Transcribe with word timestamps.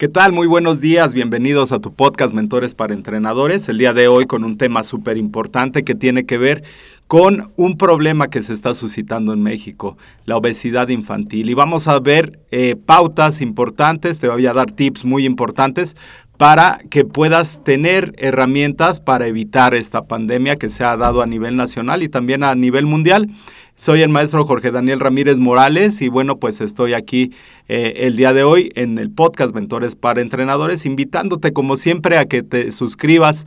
¿Qué 0.00 0.08
tal? 0.08 0.32
Muy 0.32 0.46
buenos 0.46 0.80
días, 0.80 1.12
bienvenidos 1.12 1.72
a 1.72 1.78
tu 1.78 1.92
podcast 1.92 2.32
Mentores 2.32 2.74
para 2.74 2.94
Entrenadores. 2.94 3.68
El 3.68 3.76
día 3.76 3.92
de 3.92 4.08
hoy 4.08 4.24
con 4.24 4.44
un 4.44 4.56
tema 4.56 4.82
súper 4.82 5.18
importante 5.18 5.84
que 5.84 5.94
tiene 5.94 6.24
que 6.24 6.38
ver 6.38 6.64
con 7.06 7.52
un 7.56 7.76
problema 7.76 8.28
que 8.28 8.40
se 8.40 8.54
está 8.54 8.72
suscitando 8.72 9.34
en 9.34 9.42
México, 9.42 9.98
la 10.24 10.38
obesidad 10.38 10.88
infantil. 10.88 11.50
Y 11.50 11.52
vamos 11.52 11.86
a 11.86 12.00
ver 12.00 12.38
eh, 12.50 12.76
pautas 12.76 13.42
importantes, 13.42 14.20
te 14.20 14.28
voy 14.28 14.46
a 14.46 14.54
dar 14.54 14.70
tips 14.70 15.04
muy 15.04 15.26
importantes 15.26 15.98
para 16.40 16.80
que 16.88 17.04
puedas 17.04 17.62
tener 17.64 18.14
herramientas 18.16 18.98
para 18.98 19.26
evitar 19.26 19.74
esta 19.74 20.06
pandemia 20.06 20.56
que 20.56 20.70
se 20.70 20.82
ha 20.84 20.96
dado 20.96 21.20
a 21.20 21.26
nivel 21.26 21.54
nacional 21.54 22.02
y 22.02 22.08
también 22.08 22.44
a 22.44 22.54
nivel 22.54 22.86
mundial. 22.86 23.28
Soy 23.76 24.00
el 24.00 24.08
maestro 24.08 24.46
Jorge 24.46 24.70
Daniel 24.70 25.00
Ramírez 25.00 25.38
Morales 25.38 26.00
y 26.00 26.08
bueno, 26.08 26.38
pues 26.38 26.62
estoy 26.62 26.94
aquí 26.94 27.30
eh, 27.68 27.92
el 28.06 28.16
día 28.16 28.32
de 28.32 28.42
hoy 28.42 28.72
en 28.74 28.96
el 28.96 29.10
podcast 29.10 29.54
Mentores 29.54 29.96
para 29.96 30.22
Entrenadores, 30.22 30.86
invitándote 30.86 31.52
como 31.52 31.76
siempre 31.76 32.16
a 32.16 32.24
que 32.24 32.42
te 32.42 32.72
suscribas 32.72 33.46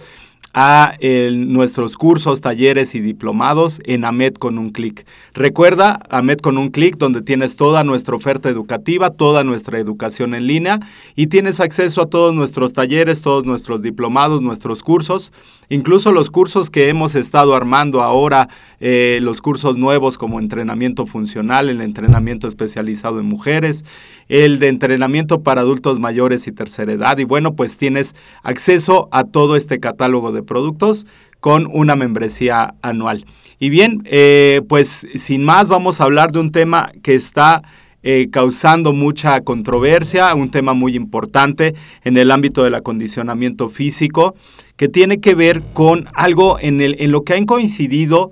a 0.53 0.93
nuestros 1.31 1.97
cursos, 1.97 2.41
talleres 2.41 2.93
y 2.93 3.01
diplomados 3.01 3.81
en 3.85 4.05
AMED 4.05 4.35
con 4.35 4.59
un 4.59 4.69
clic. 4.69 5.05
Recuerda, 5.33 5.99
AMED 6.09 6.39
con 6.39 6.59
un 6.59 6.69
clic, 6.69 6.97
donde 6.97 7.23
tienes 7.23 7.55
toda 7.55 7.83
nuestra 7.83 8.15
oferta 8.15 8.49
educativa, 8.49 9.09
toda 9.09 9.43
nuestra 9.43 9.79
educación 9.79 10.35
en 10.35 10.45
línea 10.45 10.79
y 11.15 11.27
tienes 11.27 11.59
acceso 11.59 12.03
a 12.03 12.09
todos 12.09 12.35
nuestros 12.35 12.73
talleres, 12.73 13.21
todos 13.21 13.45
nuestros 13.45 13.81
diplomados, 13.81 14.43
nuestros 14.43 14.83
cursos, 14.83 15.33
incluso 15.69 16.11
los 16.11 16.29
cursos 16.29 16.69
que 16.69 16.89
hemos 16.89 17.15
estado 17.15 17.55
armando 17.55 18.01
ahora, 18.01 18.47
eh, 18.79 19.19
los 19.21 19.41
cursos 19.41 19.77
nuevos 19.77 20.19
como 20.19 20.39
entrenamiento 20.39 21.07
funcional, 21.07 21.69
el 21.69 21.81
entrenamiento 21.81 22.47
especializado 22.47 23.19
en 23.19 23.25
mujeres, 23.25 23.85
el 24.27 24.59
de 24.59 24.67
entrenamiento 24.67 25.41
para 25.41 25.61
adultos 25.61 25.99
mayores 25.99 26.47
y 26.47 26.51
tercera 26.51 26.93
edad. 26.93 27.17
Y 27.17 27.23
bueno, 27.23 27.55
pues 27.55 27.77
tienes 27.77 28.15
acceso 28.43 29.09
a 29.11 29.23
todo 29.23 29.55
este 29.55 29.79
catálogo 29.79 30.31
de 30.31 30.42
productos 30.43 31.05
con 31.39 31.67
una 31.71 31.95
membresía 31.95 32.75
anual. 32.81 33.25
Y 33.59 33.69
bien, 33.69 34.01
eh, 34.05 34.61
pues 34.69 35.05
sin 35.15 35.43
más 35.43 35.67
vamos 35.67 35.99
a 35.99 36.05
hablar 36.05 36.31
de 36.31 36.39
un 36.39 36.51
tema 36.51 36.91
que 37.01 37.15
está 37.15 37.61
eh, 38.05 38.27
causando 38.31 38.91
mucha 38.91 39.41
controversia, 39.41 40.35
un 40.35 40.51
tema 40.51 40.73
muy 40.73 40.95
importante 40.95 41.73
en 42.03 42.17
el 42.17 42.31
ámbito 42.31 42.63
del 42.63 42.75
acondicionamiento 42.75 43.69
físico, 43.69 44.35
que 44.75 44.89
tiene 44.89 45.21
que 45.21 45.35
ver 45.35 45.61
con 45.73 46.09
algo 46.13 46.57
en, 46.59 46.81
el, 46.81 46.97
en 46.99 47.11
lo 47.11 47.23
que 47.23 47.33
han 47.33 47.45
coincidido 47.45 48.31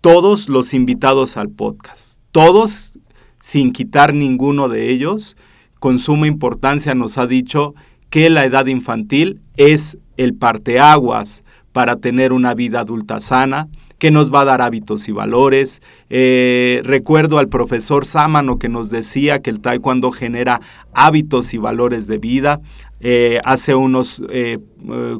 todos 0.00 0.48
los 0.48 0.74
invitados 0.74 1.36
al 1.36 1.48
podcast. 1.48 2.20
Todos, 2.32 2.98
sin 3.40 3.72
quitar 3.72 4.14
ninguno 4.14 4.68
de 4.68 4.90
ellos, 4.90 5.36
con 5.78 5.98
suma 5.98 6.26
importancia 6.26 6.94
nos 6.94 7.16
ha 7.16 7.26
dicho 7.26 7.74
que 8.10 8.30
la 8.30 8.44
edad 8.44 8.66
infantil 8.66 9.40
es 9.56 9.98
el 10.16 10.34
parteaguas 10.34 11.44
para 11.72 11.96
tener 11.96 12.32
una 12.32 12.54
vida 12.54 12.80
adulta 12.80 13.20
sana, 13.20 13.68
que 13.98 14.10
nos 14.10 14.32
va 14.32 14.40
a 14.40 14.44
dar 14.44 14.62
hábitos 14.62 15.08
y 15.08 15.12
valores. 15.12 15.82
Eh, 16.10 16.82
recuerdo 16.84 17.38
al 17.38 17.48
profesor 17.48 18.06
Sámano 18.06 18.58
que 18.58 18.68
nos 18.68 18.90
decía 18.90 19.40
que 19.40 19.50
el 19.50 19.60
taekwondo 19.60 20.12
genera 20.12 20.60
hábitos 20.92 21.54
y 21.54 21.58
valores 21.58 22.06
de 22.06 22.18
vida. 22.18 22.60
Eh, 23.00 23.40
hace 23.44 23.74
unos 23.74 24.22
eh, 24.30 24.58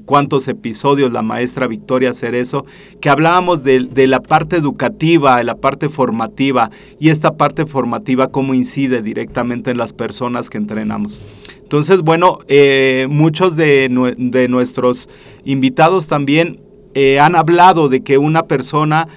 cuantos 0.04 0.48
episodios 0.48 1.12
la 1.12 1.22
maestra 1.22 1.66
Victoria 1.66 2.14
Cerezo, 2.14 2.66
que 3.00 3.10
hablábamos 3.10 3.64
de, 3.64 3.80
de, 3.80 4.06
la 4.06 4.20
parte 4.20 4.56
educativa, 4.56 5.38
de 5.38 5.44
la 5.44 5.56
parte 5.56 5.88
formativa, 5.88 6.70
y 6.98 7.10
esta 7.10 7.36
parte 7.36 7.66
formativa 7.66 8.28
cómo 8.28 8.54
incide 8.54 9.02
directamente 9.02 9.70
en 9.70 9.76
las 9.76 9.92
personas 9.92 10.50
que 10.50 10.58
entrenamos. 10.58 11.20
Entonces, 11.64 12.02
bueno, 12.02 12.38
muchos 13.08 13.56
de, 13.56 14.14
de 14.16 14.48
nuestros 14.48 15.08
invitados 15.44 16.06
también 16.06 16.60
eh, 16.94 17.18
han 17.18 17.34
hablado 17.34 17.88
de 17.88 18.02
que 18.02 18.18
una 18.18 18.44
persona 18.44 19.08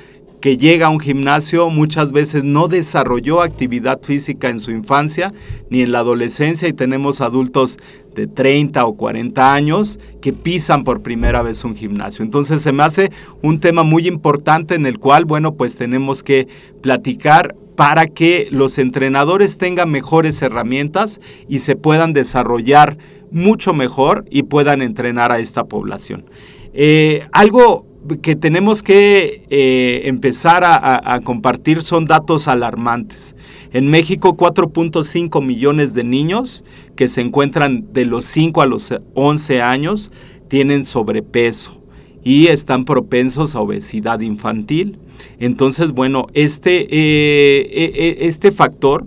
que 0.41 0.57
llega 0.57 0.87
a 0.87 0.89
un 0.89 0.99
gimnasio 0.99 1.69
muchas 1.69 2.11
veces 2.11 2.43
no 2.43 2.67
desarrolló 2.67 3.41
actividad 3.41 4.01
física 4.01 4.49
en 4.49 4.59
su 4.59 4.71
infancia 4.71 5.33
ni 5.69 5.81
en 5.81 5.91
la 5.91 5.99
adolescencia 5.99 6.67
y 6.67 6.73
tenemos 6.73 7.21
adultos 7.21 7.77
de 8.15 8.27
30 8.27 8.83
o 8.85 8.95
40 8.95 9.53
años 9.53 9.99
que 10.21 10.33
pisan 10.33 10.83
por 10.83 11.01
primera 11.01 11.43
vez 11.43 11.63
un 11.63 11.75
gimnasio. 11.75 12.25
Entonces 12.25 12.63
se 12.63 12.71
me 12.71 12.83
hace 12.83 13.11
un 13.43 13.59
tema 13.59 13.83
muy 13.83 14.07
importante 14.07 14.75
en 14.75 14.85
el 14.87 14.99
cual, 14.99 15.25
bueno, 15.25 15.53
pues 15.53 15.75
tenemos 15.75 16.23
que 16.23 16.47
platicar 16.81 17.55
para 17.77 18.07
que 18.07 18.47
los 18.49 18.79
entrenadores 18.79 19.59
tengan 19.59 19.91
mejores 19.91 20.41
herramientas 20.41 21.21
y 21.47 21.59
se 21.59 21.75
puedan 21.75 22.11
desarrollar 22.11 22.97
mucho 23.29 23.71
mejor 23.71 24.25
y 24.31 24.43
puedan 24.43 24.81
entrenar 24.81 25.31
a 25.31 25.37
esta 25.37 25.65
población. 25.65 26.25
Eh, 26.73 27.27
algo 27.31 27.85
que 28.23 28.35
tenemos 28.35 28.81
que 28.81 29.45
eh, 29.51 30.01
empezar 30.05 30.63
a, 30.65 31.19
compartir 31.23 31.83
son 31.83 32.05
datos 32.05 32.47
alarmantes. 32.47 33.35
En 33.73 33.89
México, 33.91 34.35
4.5 34.35 35.45
millones 35.45 35.93
de 35.93 36.03
niños 36.03 36.63
que 36.95 37.07
se 37.07 37.21
encuentran 37.21 37.93
de 37.93 38.05
los 38.05 38.25
5 38.25 38.61
a 38.63 38.65
los 38.65 38.91
11 39.13 39.61
años 39.61 40.09
tienen 40.47 40.83
sobrepeso 40.83 41.77
y 42.23 42.47
están 42.47 42.85
propensos 42.85 43.55
a 43.55 43.61
obesidad 43.61 44.21
infantil. 44.21 44.97
Entonces, 45.39 45.91
bueno, 45.91 46.27
este, 46.33 46.87
eh, 46.89 48.17
este 48.21 48.51
factor, 48.51 49.05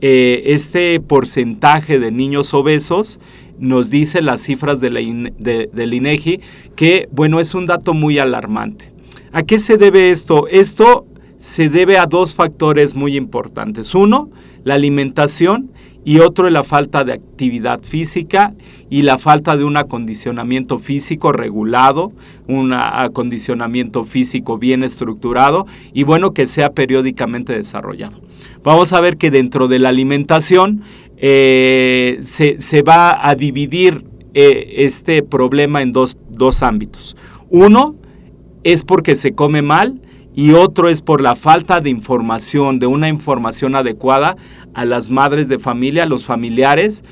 este 0.00 0.98
porcentaje 1.00 1.98
de 1.98 2.10
niños 2.10 2.54
obesos, 2.54 3.20
nos 3.58 3.90
dice 3.90 4.22
las 4.22 4.40
cifras 4.42 4.80
del 4.80 4.96
INEGI 5.94 6.40
que, 6.74 7.08
bueno, 7.12 7.40
es 7.40 7.54
un 7.54 7.66
dato 7.66 7.92
muy 7.92 8.18
alarmante. 8.18 8.90
¿A 9.32 9.42
qué 9.42 9.58
se 9.58 9.76
debe 9.76 10.10
esto? 10.10 10.48
Esto 10.48 11.06
se 11.38 11.68
debe 11.68 11.98
a 11.98 12.06
dos 12.06 12.34
factores 12.34 12.94
muy 12.94 13.16
importantes. 13.16 13.94
Uno, 13.94 14.30
la 14.64 14.74
alimentación 14.74 15.70
y 16.04 16.18
otro 16.20 16.46
es 16.46 16.52
la 16.52 16.64
falta 16.64 17.04
de 17.04 17.12
actividad 17.12 17.82
física 17.82 18.54
y 18.88 19.02
la 19.02 19.18
falta 19.18 19.56
de 19.56 19.64
un 19.64 19.76
acondicionamiento 19.76 20.78
físico 20.78 21.32
regulado, 21.32 22.12
un 22.48 22.72
acondicionamiento 22.72 24.04
físico 24.04 24.58
bien 24.58 24.82
estructurado 24.82 25.66
y 25.92 26.04
bueno 26.04 26.32
que 26.32 26.46
sea 26.46 26.72
periódicamente 26.72 27.52
desarrollado. 27.52 28.20
Vamos 28.62 28.92
a 28.92 29.00
ver 29.00 29.16
que 29.16 29.30
dentro 29.30 29.68
de 29.68 29.78
la 29.78 29.90
alimentación 29.90 30.82
eh, 31.18 32.20
se, 32.22 32.82
va 32.82 33.28
a 33.28 33.34
dividir 33.34 34.04
eh, 34.32 34.74
este 34.78 35.22
problema 35.22 35.82
en 35.82 35.92
dos, 35.92 36.16
dos 36.30 36.62
ámbitos. 36.62 37.16
Uno 37.50 37.96
es 38.64 38.84
porque 38.84 39.14
se 39.14 39.32
come 39.32 39.60
mal 39.62 40.00
y 40.40 40.52
otro 40.52 40.88
es 40.88 41.02
por 41.02 41.20
la 41.20 41.36
falta 41.36 41.82
de 41.82 41.90
información, 41.90 42.78
de 42.78 42.86
una 42.86 43.10
información 43.10 43.74
adecuada 43.74 44.38
a 44.72 44.86
las 44.86 45.10
madres 45.10 45.48
de 45.48 45.58
familia, 45.58 46.04
a 46.04 46.06
los 46.06 46.24
familiares, 46.24 47.04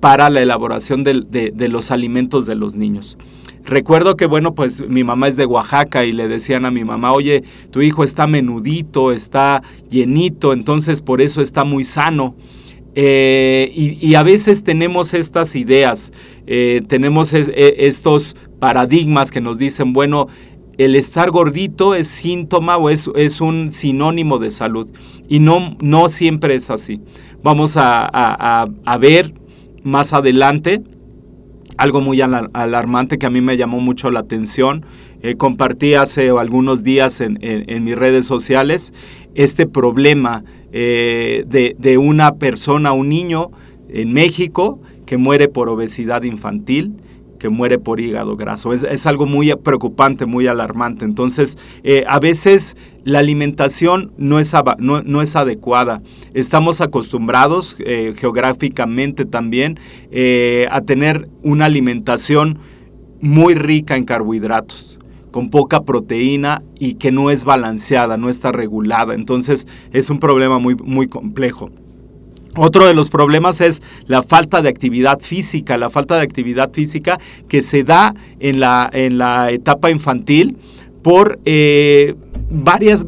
para 0.00 0.28
la 0.28 0.40
elaboración 0.40 1.04
de, 1.04 1.68
los 1.68 1.92
alimentos 1.92 2.46
de 2.46 2.56
los 2.56 2.74
niños. 2.74 3.16
Recuerdo 3.62 4.16
que, 4.16 4.26
bueno, 4.26 4.56
pues 4.56 4.82
mi 4.88 5.04
mamá 5.04 5.28
es 5.28 5.36
de 5.36 5.46
Oaxaca 5.46 6.04
y 6.04 6.10
le 6.10 6.26
decían 6.26 6.64
a 6.64 6.72
mi 6.72 6.82
mamá, 6.82 7.12
oye, 7.12 7.44
tu 7.70 7.80
hijo 7.80 8.02
está 8.02 8.26
menudito, 8.26 9.12
está 9.12 9.62
llenito, 9.88 10.52
entonces 10.52 11.00
por 11.00 11.20
eso 11.20 11.42
está 11.42 11.62
muy 11.62 11.84
sano. 11.84 12.34
Eh, 12.96 13.70
y, 13.72 14.14
a 14.16 14.24
veces 14.24 14.64
tenemos 14.64 15.14
estas 15.14 15.54
ideas, 15.54 16.12
eh, 16.48 16.82
tenemos 16.88 17.34
e, 17.34 17.52
estos 17.86 18.36
paradigmas 18.58 19.30
que 19.30 19.40
nos 19.40 19.58
dicen, 19.58 19.92
bueno, 19.92 20.28
el 20.78 20.96
estar 20.96 21.30
gordito 21.30 21.94
es 21.94 22.08
síntoma 22.08 22.76
o 22.76 22.90
es, 22.90 23.10
es 23.14 23.40
un 23.40 23.72
sinónimo 23.72 24.38
de 24.38 24.50
salud. 24.50 24.90
Y 25.28 25.38
no, 25.38 25.76
no 25.80 26.08
siempre 26.08 26.54
es 26.54 26.70
así. 26.70 27.00
Vamos 27.42 27.76
a, 27.76 28.66
ver 29.00 29.34
más 29.82 30.12
adelante 30.12 30.82
algo 31.76 32.00
muy 32.00 32.20
alarmante 32.20 33.18
que 33.18 33.26
a 33.26 33.30
mí 33.30 33.40
me 33.40 33.56
llamó 33.56 33.80
mucho 33.80 34.10
la 34.10 34.20
atención. 34.20 34.84
Eh, 35.22 35.36
compartí 35.36 35.94
hace 35.94 36.30
algunos 36.30 36.84
días 36.84 37.20
en, 37.20 37.84
mis 37.84 37.96
redes 37.96 38.26
sociales 38.26 38.92
este 39.34 39.66
problema 39.66 40.44
eh, 40.72 41.44
de, 41.46 41.74
de, 41.78 41.98
una 41.98 42.36
persona, 42.36 42.92
un 42.92 43.08
niño 43.08 43.50
en 43.88 44.12
México 44.12 44.80
que 45.06 45.16
muere 45.16 45.48
por 45.48 45.68
obesidad 45.68 46.22
infantil 46.22 46.94
que 47.38 47.48
muere 47.48 47.78
por 47.78 48.00
hígado 48.00 48.36
graso. 48.36 48.72
Es, 48.72 49.06
algo 49.06 49.26
muy 49.26 49.54
preocupante, 49.56 50.26
muy 50.26 50.46
alarmante. 50.46 51.04
Entonces, 51.04 51.58
eh, 51.82 52.04
a 52.08 52.18
veces 52.20 52.76
la 53.04 53.18
alimentación 53.18 54.12
no 54.16 54.38
es, 54.38 54.54
no, 54.78 55.22
es 55.22 55.36
adecuada. 55.36 56.02
Estamos 56.32 56.80
acostumbrados 56.80 57.76
eh, 57.80 58.14
geográficamente 58.16 59.24
también 59.24 59.78
eh, 60.10 60.66
a 60.70 60.80
tener 60.80 61.28
una 61.42 61.66
alimentación 61.66 62.58
muy 63.20 63.54
rica 63.54 63.96
en 63.96 64.04
carbohidratos 64.04 64.98
con 65.30 65.50
poca 65.50 65.82
proteína 65.82 66.62
y 66.78 66.94
que 66.94 67.10
no 67.10 67.28
es 67.28 67.44
balanceada, 67.44 68.16
no 68.16 68.28
está 68.28 68.52
regulada. 68.52 69.14
Entonces 69.14 69.66
es 69.92 70.08
un 70.08 70.20
problema 70.20 70.60
muy, 70.60 70.76
muy 70.76 71.08
complejo. 71.08 71.70
Otro 72.56 72.86
de 72.86 72.94
los 72.94 73.10
problemas 73.10 73.60
es 73.60 73.82
la 74.06 74.22
falta 74.22 74.62
de 74.62 74.68
actividad 74.68 75.20
física, 75.20 75.76
la 75.76 75.90
falta 75.90 76.16
de 76.16 76.22
actividad 76.22 76.72
física 76.72 77.18
que 77.48 77.62
se 77.62 77.82
da 77.82 78.14
en 78.38 78.60
la, 78.60 78.88
en 78.92 79.18
la 79.18 79.50
etapa 79.50 79.90
infantil 79.90 80.56
por 81.02 81.38
eh, 81.44 82.14
varias, 82.48 83.04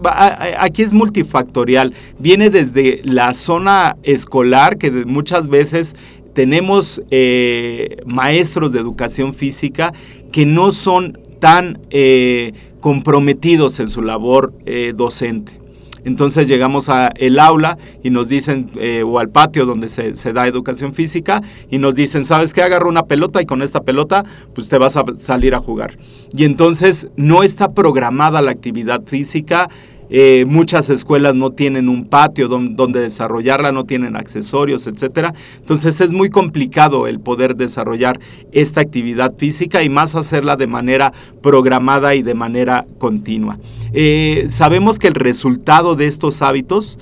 aquí 0.59 0.83
es 0.83 0.93
multifactorial, 0.93 1.95
viene 2.19 2.51
desde 2.51 3.01
la 3.05 3.33
zona 3.35 3.97
escolar 4.03 4.77
que 4.77 4.91
muchas 4.91 5.49
veces 5.49 5.97
tenemos 6.35 7.01
eh, 7.11 7.97
maestros 8.05 8.73
de 8.73 8.81
educación 8.81 9.33
física 9.33 9.95
que 10.31 10.45
no 10.45 10.73
son 10.73 11.19
tan 11.41 11.79
eh, 11.91 12.53
comprometidos 12.81 13.81
en 13.81 13.89
su 13.89 14.03
labor 14.03 14.53
docente. 14.95 15.66
Entonces 16.07 16.47
llegamos 16.47 16.89
a 16.89 17.09
el 17.17 17.41
aula 17.41 17.79
y 18.05 18.11
nos 18.11 18.29
dicen, 18.29 18.71
eh, 18.79 19.03
o 19.03 19.19
al 19.19 19.29
patio 19.29 19.67
donde 19.67 19.89
se, 19.89 20.13
da 20.33 20.47
educación 20.47 20.95
física, 20.95 21.43
y 21.69 21.79
nos 21.79 21.97
dicen, 21.97 22.25
¿sabes 22.25 22.53
qué? 22.53 22.63
Agarro 22.63 22.89
una 22.89 23.07
pelota 23.07 23.43
y 23.43 23.47
con 23.47 23.61
esta 23.61 23.83
pelota, 23.83 24.25
pues 24.55 24.69
te 24.69 24.79
vas 24.79 24.97
a 24.97 25.03
salir 25.19 25.57
a 25.57 25.59
jugar. 25.59 25.99
Y 26.33 26.45
entonces 26.45 27.09
no 27.17 27.43
está 27.43 27.73
programada 27.73 28.41
la 28.41 28.53
actividad 28.53 29.03
física 29.05 29.69
eh, 30.11 30.45
muchas 30.47 30.91
escuelas 30.91 31.35
no 31.35 31.51
tienen 31.51 31.89
un 31.89 32.07
patio 32.07 32.49
donde, 32.49 33.01
desarrollarla, 33.01 33.73
no 33.73 33.85
tienen 33.85 34.17
accesorios, 34.17 34.87
etc. 34.87 35.35
Entonces 35.59 36.01
es 36.01 36.13
muy 36.13 36.31
complicado 36.31 37.07
el 37.07 37.21
poder 37.21 37.57
desarrollar 37.57 38.21
esta 38.53 38.81
actividad 38.81 39.35
física 39.37 39.83
y 39.83 39.89
más 39.89 40.15
hacerla 40.15 40.57
de 40.57 40.67
manera 40.67 41.13
programada 41.43 42.15
y 42.15 42.23
de 42.23 42.35
manera 42.35 42.87
continua. 42.99 43.59
Eh, 43.93 44.47
sabemos 44.49 44.99
que 44.99 45.09
el 45.09 45.15
resultado 45.15 45.97
de 45.97 46.07
estos 46.07 46.43
hábitos 46.43 46.99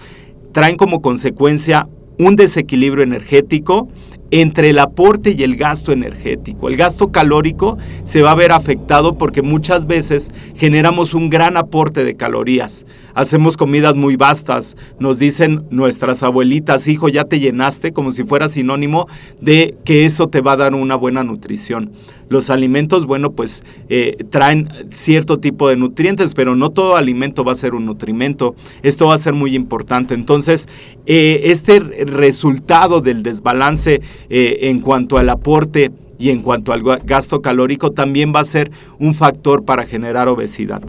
traen 0.52 0.76
como 0.76 1.02
consecuencia 1.02 1.88
un 2.18 2.36
desequilibrio 2.36 3.02
energético, 3.02 3.88
entre 4.30 4.70
el 4.70 4.78
aporte 4.78 5.34
y 5.36 5.42
el 5.42 5.56
gasto 5.56 5.92
energético. 5.92 6.68
El 6.68 6.76
gasto 6.76 7.12
calórico 7.12 7.78
se 8.04 8.22
va 8.22 8.32
a 8.32 8.36
ver 8.36 8.52
afectado 8.52 9.16
porque 9.16 9.42
muchas 9.42 9.86
veces 9.86 10.30
generamos 10.56 11.14
un 11.14 11.30
gran 11.30 11.56
aporte 11.56 12.04
de 12.04 12.16
calorías. 12.16 12.86
Hacemos 13.14 13.56
comidas 13.56 13.94
muy 13.94 14.16
vastas. 14.16 14.76
Nos 14.98 15.18
dicen 15.18 15.64
nuestras 15.70 16.22
abuelitas, 16.22 16.88
hijo, 16.88 17.08
ya 17.08 17.24
te 17.24 17.38
llenaste, 17.38 17.92
como 17.92 18.10
si 18.10 18.24
fuera 18.24 18.48
sinónimo 18.48 19.06
de 19.40 19.76
que 19.84 20.04
eso 20.04 20.28
te 20.28 20.40
va 20.40 20.52
a 20.52 20.56
dar 20.56 20.74
una 20.74 20.96
buena 20.96 21.22
nutrición. 21.22 21.92
Los 22.28 22.50
alimentos, 22.50 23.06
bueno, 23.06 23.32
pues 23.32 23.62
eh, 23.88 24.24
traen 24.30 24.68
cierto 24.90 25.38
tipo 25.38 25.68
de 25.68 25.76
nutrientes, 25.76 26.34
pero 26.34 26.54
no 26.56 26.70
todo 26.70 26.96
alimento 26.96 27.44
va 27.44 27.52
a 27.52 27.56
ser 27.56 27.74
un 27.74 27.86
nutrimento. 27.86 28.54
Esto 28.82 29.08
va 29.08 29.14
a 29.14 29.18
ser 29.18 29.34
muy 29.34 29.54
importante. 29.54 30.14
Entonces, 30.14 30.68
eh, 31.06 31.42
este 31.44 31.80
resultado 31.80 33.00
del 33.00 33.22
desbalance 33.22 34.00
eh, 34.30 34.58
en 34.62 34.80
cuanto 34.80 35.18
al 35.18 35.28
aporte 35.28 35.92
y 36.18 36.30
en 36.30 36.40
cuanto 36.40 36.72
al 36.72 36.82
gasto 36.82 37.42
calórico 37.42 37.92
también 37.92 38.32
va 38.34 38.40
a 38.40 38.44
ser 38.44 38.70
un 38.98 39.14
factor 39.14 39.64
para 39.64 39.84
generar 39.84 40.28
obesidad. 40.28 40.82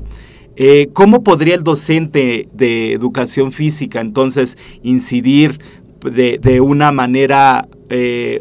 ¿Cómo 0.93 1.21
podría 1.21 1.55
el 1.55 1.63
docente 1.63 2.47
de 2.53 2.93
educación 2.93 3.51
física 3.51 3.99
entonces 3.99 4.57
incidir 4.83 5.59
de, 5.99 6.61
una 6.61 6.94
manera 6.94 7.68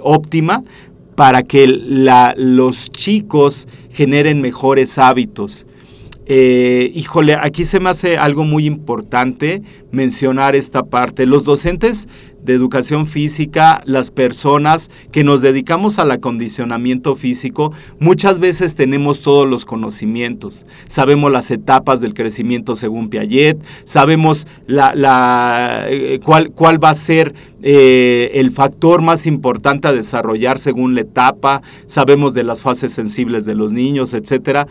óptima? 0.00 0.62
Para 1.14 1.42
que 1.42 1.66
los 2.36 2.90
chicos 2.90 3.68
generen 3.90 4.40
mejores 4.40 4.98
hábitos. 4.98 5.66
Eh, 6.26 6.90
híjole, 6.94 7.34
aquí 7.34 7.66
se 7.66 7.80
me 7.80 7.90
hace 7.90 8.16
algo 8.16 8.44
muy 8.44 8.66
importante 8.66 9.62
mencionar 9.92 10.56
esta 10.56 10.84
parte. 10.84 11.26
Los 11.26 11.44
docentes 11.44 12.08
de 12.42 12.54
educación 12.54 13.06
física, 13.06 13.82
las 13.86 14.10
personas 14.10 14.90
que 15.12 15.24
nos 15.24 15.40
dedicamos 15.40 15.98
al 15.98 16.10
acondicionamiento 16.10 17.14
físico, 17.16 17.72
muchas 17.98 18.38
veces 18.38 18.74
tenemos 18.74 19.20
todos 19.20 19.48
los 19.48 19.64
conocimientos. 19.64 20.66
Sabemos 20.86 21.30
las 21.30 21.50
etapas 21.50 22.00
del 22.00 22.14
crecimiento 22.14 22.74
según 22.76 23.08
Piaget, 23.08 23.62
sabemos 23.84 24.46
eh, 24.68 26.20
cuál, 26.24 26.50
cuál, 26.50 26.82
va 26.82 26.90
a 26.90 26.94
ser 26.94 27.34
eh, 27.62 28.32
el 28.34 28.50
factor 28.50 29.00
más 29.00 29.26
importante 29.26 29.88
a 29.88 29.92
desarrollar 29.92 30.58
según 30.58 30.94
la 30.94 31.02
etapa, 31.02 31.62
sabemos 31.86 32.34
de 32.34 32.44
las 32.44 32.60
fases 32.60 32.92
sensibles 32.92 33.46
de 33.46 33.54
los 33.54 33.72
niños, 33.72 34.12
etcétera. 34.12 34.66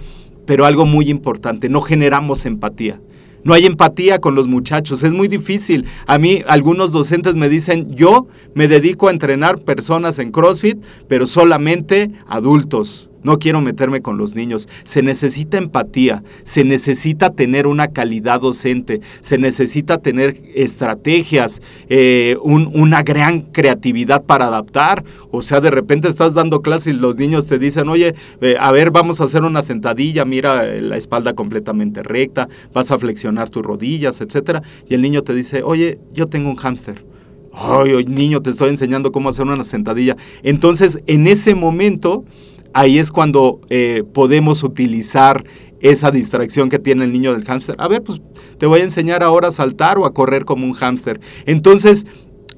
Pero 0.46 0.66
algo 0.66 0.86
muy 0.86 1.10
importante, 1.10 1.70
no 1.70 1.82
generamos 1.82 2.46
empatía. 2.46 3.00
No 3.44 3.54
hay 3.54 3.66
empatía 3.66 4.20
con 4.20 4.36
los 4.36 4.48
muchachos, 4.48 5.04
es 5.04 5.14
muy 5.14 5.28
difícil. 5.28 5.86
A 6.08 6.18
mí 6.18 6.44
algunos 6.48 6.92
docentes 6.92 7.36
me 7.36 7.50
dicen, 7.50 7.94
yo 7.94 8.28
me 8.54 8.68
dedico 8.68 9.08
a 9.08 9.12
entrenar 9.12 9.60
personas 9.60 10.18
en 10.20 10.32
CrossFit, 10.32 10.82
pero 11.08 11.28
solamente 11.28 12.12
adultos 12.28 13.10
no 13.24 13.39
quiero 13.39 13.62
meterme 13.62 14.01
con 14.01 14.18
los 14.18 14.36
niños. 14.36 14.70
Se 14.84 15.01
necesita 15.01 15.58
empatía, 15.58 16.24
se 16.44 16.63
necesita 16.63 17.32
tener 17.32 17.68
una 17.68 17.89
calidad 17.89 18.42
docente, 18.42 19.01
se 19.22 19.38
necesita 19.38 19.98
tener 19.98 20.42
estrategias, 20.56 21.62
eh, 21.89 22.38
una 22.42 23.03
gran 23.03 23.42
creatividad 23.42 24.24
para 24.24 24.48
adaptar. 24.48 25.03
O 25.32 25.42
sea, 25.42 25.62
de 25.62 25.72
repente 25.72 26.08
estás 26.08 26.34
dando 26.34 26.62
clases 26.62 26.94
y 26.94 26.98
los 26.98 27.15
niños 27.15 27.48
te 27.48 27.60
dicen, 27.60 27.89
oye, 27.89 28.15
eh, 28.42 28.56
a 28.60 28.72
ver, 28.72 28.92
vamos 28.92 29.22
a 29.22 29.25
hacer 29.25 29.44
una 29.44 29.62
sentadilla, 29.62 30.25
mira 30.25 30.65
eh, 30.65 30.82
la 30.82 30.98
espalda 30.98 31.34
completamente 31.34 32.03
recta, 32.03 32.50
vas 32.74 32.92
a 32.92 33.00
flexionar 33.00 33.50
tus 33.50 33.63
rodillas, 33.63 34.22
etcétera. 34.22 34.62
Y 34.88 34.94
el 34.94 35.01
niño 35.01 35.24
te 35.24 35.34
dice, 35.34 35.63
oye, 35.63 36.00
yo 36.13 36.27
tengo 36.27 36.50
un 36.50 36.56
hámster. 36.56 37.06
Ay, 37.53 38.03
niño, 38.06 38.42
te 38.42 38.50
estoy 38.50 38.70
enseñando 38.70 39.12
cómo 39.12 39.30
hacer 39.30 39.46
una 39.46 39.63
sentadilla. 39.63 40.15
Entonces, 40.42 41.00
en 41.06 41.27
ese 41.27 41.53
momento, 41.53 42.25
ahí 42.74 42.98
es 42.98 43.12
cuando 43.12 43.62
eh, 43.70 44.03
podemos 44.13 44.63
utilizar 44.63 45.44
esa 45.80 46.12
distracción 46.12 46.70
que 46.70 46.80
tiene 46.80 47.03
el 47.03 47.12
niño 47.12 47.34
del 47.34 47.44
hámster. 47.44 47.75
A 47.77 47.88
ver, 47.89 48.01
pues 48.01 48.22
te 48.58 48.65
voy 48.65 48.80
a 48.80 48.84
enseñar 48.84 49.22
ahora 49.22 49.50
a 49.50 49.51
saltar 49.51 49.98
o 49.98 50.06
a 50.06 50.13
correr 50.13 50.46
como 50.46 50.65
un 50.65 50.74
hámster. 50.74 51.20
Entonces, 51.46 52.08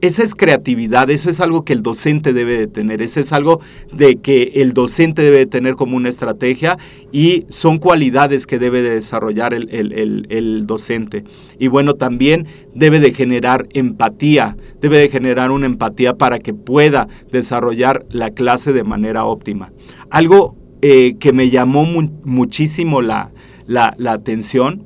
esa 0.02 0.24
es 0.24 0.36
creatividad, 0.36 1.10
eso 1.10 1.30
es 1.30 1.40
algo 1.40 1.64
que 1.64 1.74
el 1.74 1.82
docente 1.82 2.34
debe 2.34 2.58
de 2.58 2.68
tener, 2.68 3.02
eso 3.02 3.20
es 3.20 3.32
algo 3.34 3.62
de 3.92 4.18
que 4.18 4.52
el 4.56 4.74
docente 4.74 5.22
debe 5.22 5.40
de 5.40 5.46
tener 5.46 5.75
como 5.75 5.96
una 5.98 6.10
estrategia 6.10 6.78
y 7.12 7.46
son 7.50 7.78
cualidades 7.78 8.48
que 8.48 8.60
debe 8.60 8.82
de 8.82 8.92
desarrollar 8.92 9.54
el, 9.54 9.70
el, 9.72 10.68
docente. 10.68 11.24
Y 11.60 11.68
bueno, 11.68 11.94
también 11.94 12.48
debe 12.74 13.00
de 13.00 13.14
generar 13.14 13.68
empatía, 13.74 14.58
debe 14.82 15.00
de 15.00 15.10
generar 15.10 15.52
una 15.52 15.66
empatía 15.66 16.16
para 16.16 16.40
que 16.40 16.54
pueda 16.54 17.08
desarrollar 17.32 18.06
la 18.10 18.32
clase 18.32 18.74
de 18.74 18.84
manera 18.84 19.25
óptima. 19.25 19.72
Algo 20.10 20.56
eh, 20.82 21.16
que 21.20 21.34
me 21.34 21.50
llamó 21.50 21.86
muchísimo 21.86 23.02
la, 23.02 23.32
la, 23.68 23.96
atención 24.12 24.84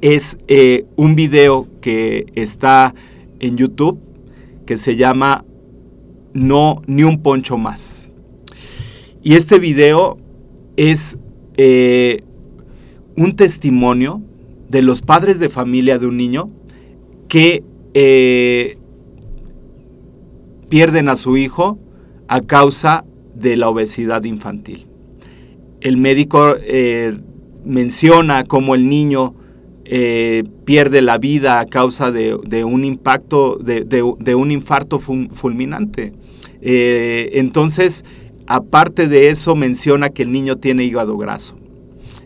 es 0.00 0.38
eh, 0.48 0.84
un 0.96 1.14
video 1.14 1.68
que 1.80 2.26
está 2.34 2.94
en 3.46 3.56
YouTube 3.56 3.98
que 4.66 4.76
se 4.76 4.96
llama 4.96 5.44
No, 6.34 6.82
ni 6.86 7.04
un 7.04 7.22
poncho 7.22 7.56
más. 7.56 8.12
Y 9.22 9.34
este 9.34 9.58
video 9.58 10.18
es 10.76 11.18
eh, 11.56 12.22
un 13.16 13.34
testimonio 13.34 14.22
de 14.68 14.82
los 14.82 15.02
padres 15.02 15.38
de 15.38 15.48
familia 15.48 15.98
de 15.98 16.06
un 16.06 16.16
niño 16.16 16.50
que 17.28 17.64
eh, 17.94 18.78
pierden 20.68 21.08
a 21.08 21.16
su 21.16 21.36
hijo 21.36 21.78
a 22.28 22.40
causa 22.40 23.04
de 23.34 23.56
la 23.56 23.68
obesidad 23.68 24.24
infantil. 24.24 24.86
El 25.80 25.96
médico 25.96 26.54
eh, 26.58 27.16
menciona 27.64 28.44
cómo 28.44 28.74
el 28.74 28.88
niño 28.88 29.34
eh, 29.88 30.42
pierde 30.64 31.00
la 31.00 31.16
vida 31.16 31.60
a 31.60 31.66
causa 31.66 32.10
de, 32.10 32.34
un 32.64 32.84
impacto, 32.84 33.56
de, 33.56 34.34
un 34.34 34.50
infarto 34.50 34.98
fulminante. 34.98 36.12
Eh, 36.60 37.30
entonces, 37.34 38.04
aparte 38.48 39.06
de 39.06 39.28
eso, 39.28 39.54
menciona 39.54 40.08
que 40.10 40.24
el 40.24 40.32
niño 40.32 40.56
tiene 40.56 40.84
hígado 40.84 41.16
graso. 41.16 41.56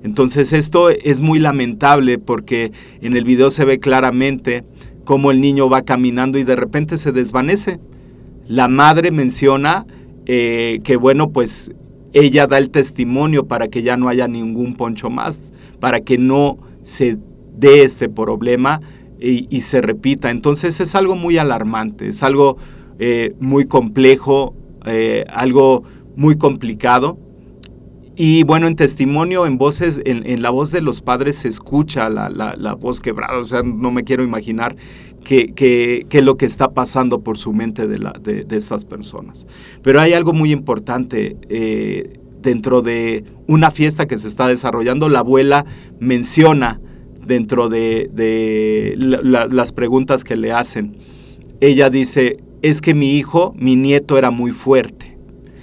Entonces, 0.02 0.54
esto 0.54 0.88
es 0.88 1.20
muy 1.20 1.38
lamentable 1.38 2.18
porque 2.18 2.72
en 3.02 3.14
el 3.14 3.24
video 3.24 3.50
se 3.50 3.66
ve 3.66 3.78
claramente 3.78 4.64
cómo 5.04 5.30
el 5.30 5.42
niño 5.42 5.68
va 5.68 5.82
caminando 5.82 6.38
y 6.38 6.44
de 6.44 6.56
repente 6.56 6.96
se 6.96 7.12
desvanece. 7.12 7.78
La 8.46 8.68
madre 8.68 9.10
menciona 9.10 9.86
eh, 10.24 10.80
que, 10.82 10.96
bueno, 10.96 11.30
pues 11.30 11.72
ella 12.14 12.46
da 12.46 12.56
el 12.56 12.70
testimonio 12.70 13.46
para 13.46 13.68
que 13.68 13.82
ya 13.82 13.98
no 13.98 14.08
haya 14.08 14.26
ningún 14.28 14.76
poncho 14.76 15.10
más, 15.10 15.52
para 15.78 16.00
que 16.00 16.16
no 16.16 16.58
se 16.82 17.18
de 17.56 17.82
este 17.82 18.08
problema 18.08 18.80
y, 19.20 19.60
se 19.60 19.80
repita. 19.80 20.30
Entonces 20.30 20.80
es 20.80 20.94
algo 20.94 21.14
muy 21.14 21.38
alarmante, 21.38 22.08
es 22.08 22.22
algo 22.22 22.56
eh, 22.98 23.34
muy 23.38 23.66
complejo, 23.66 24.54
eh, 24.86 25.24
algo 25.28 25.82
muy 26.16 26.36
complicado. 26.36 27.18
Y 28.16 28.42
bueno, 28.42 28.66
en 28.66 28.76
testimonio, 28.76 29.46
en 29.46 29.56
voces, 29.56 30.00
en, 30.04 30.42
la 30.42 30.50
voz 30.50 30.70
de 30.72 30.82
los 30.82 31.00
padres 31.00 31.36
se 31.38 31.48
escucha 31.48 32.10
la, 32.10 32.74
voz 32.78 33.00
quebrada, 33.00 33.38
o 33.38 33.44
sea, 33.44 33.62
no 33.62 33.90
me 33.90 34.04
quiero 34.04 34.22
imaginar 34.22 34.76
qué 35.24 35.54
que, 35.54 36.20
lo 36.20 36.36
que 36.36 36.44
está 36.44 36.72
pasando 36.72 37.22
por 37.22 37.38
su 37.38 37.52
mente 37.54 37.88
de, 37.88 37.98
la, 37.98 38.12
de, 38.12 38.44
estas 38.50 38.84
personas. 38.84 39.46
Pero 39.82 40.00
hay 40.00 40.12
algo 40.12 40.34
muy 40.34 40.52
importante 40.52 41.36
eh, 41.48 42.20
dentro 42.42 42.82
de 42.82 43.24
una 43.46 43.70
fiesta 43.70 44.06
que 44.06 44.18
se 44.18 44.28
está 44.28 44.48
desarrollando, 44.48 45.08
la 45.08 45.20
abuela 45.20 45.64
menciona 45.98 46.80
dentro 47.30 47.68
de, 47.68 48.94
las 48.98 49.72
preguntas 49.72 50.24
que 50.24 50.36
le 50.36 50.52
hacen. 50.52 50.96
Ella 51.60 51.88
dice, 51.88 52.42
es 52.60 52.82
que 52.82 52.92
mi 52.92 53.16
hijo, 53.16 53.54
mi 53.56 53.76
nieto 53.76 54.18
era 54.18 54.30
muy 54.30 54.50
fuerte. 54.50 55.16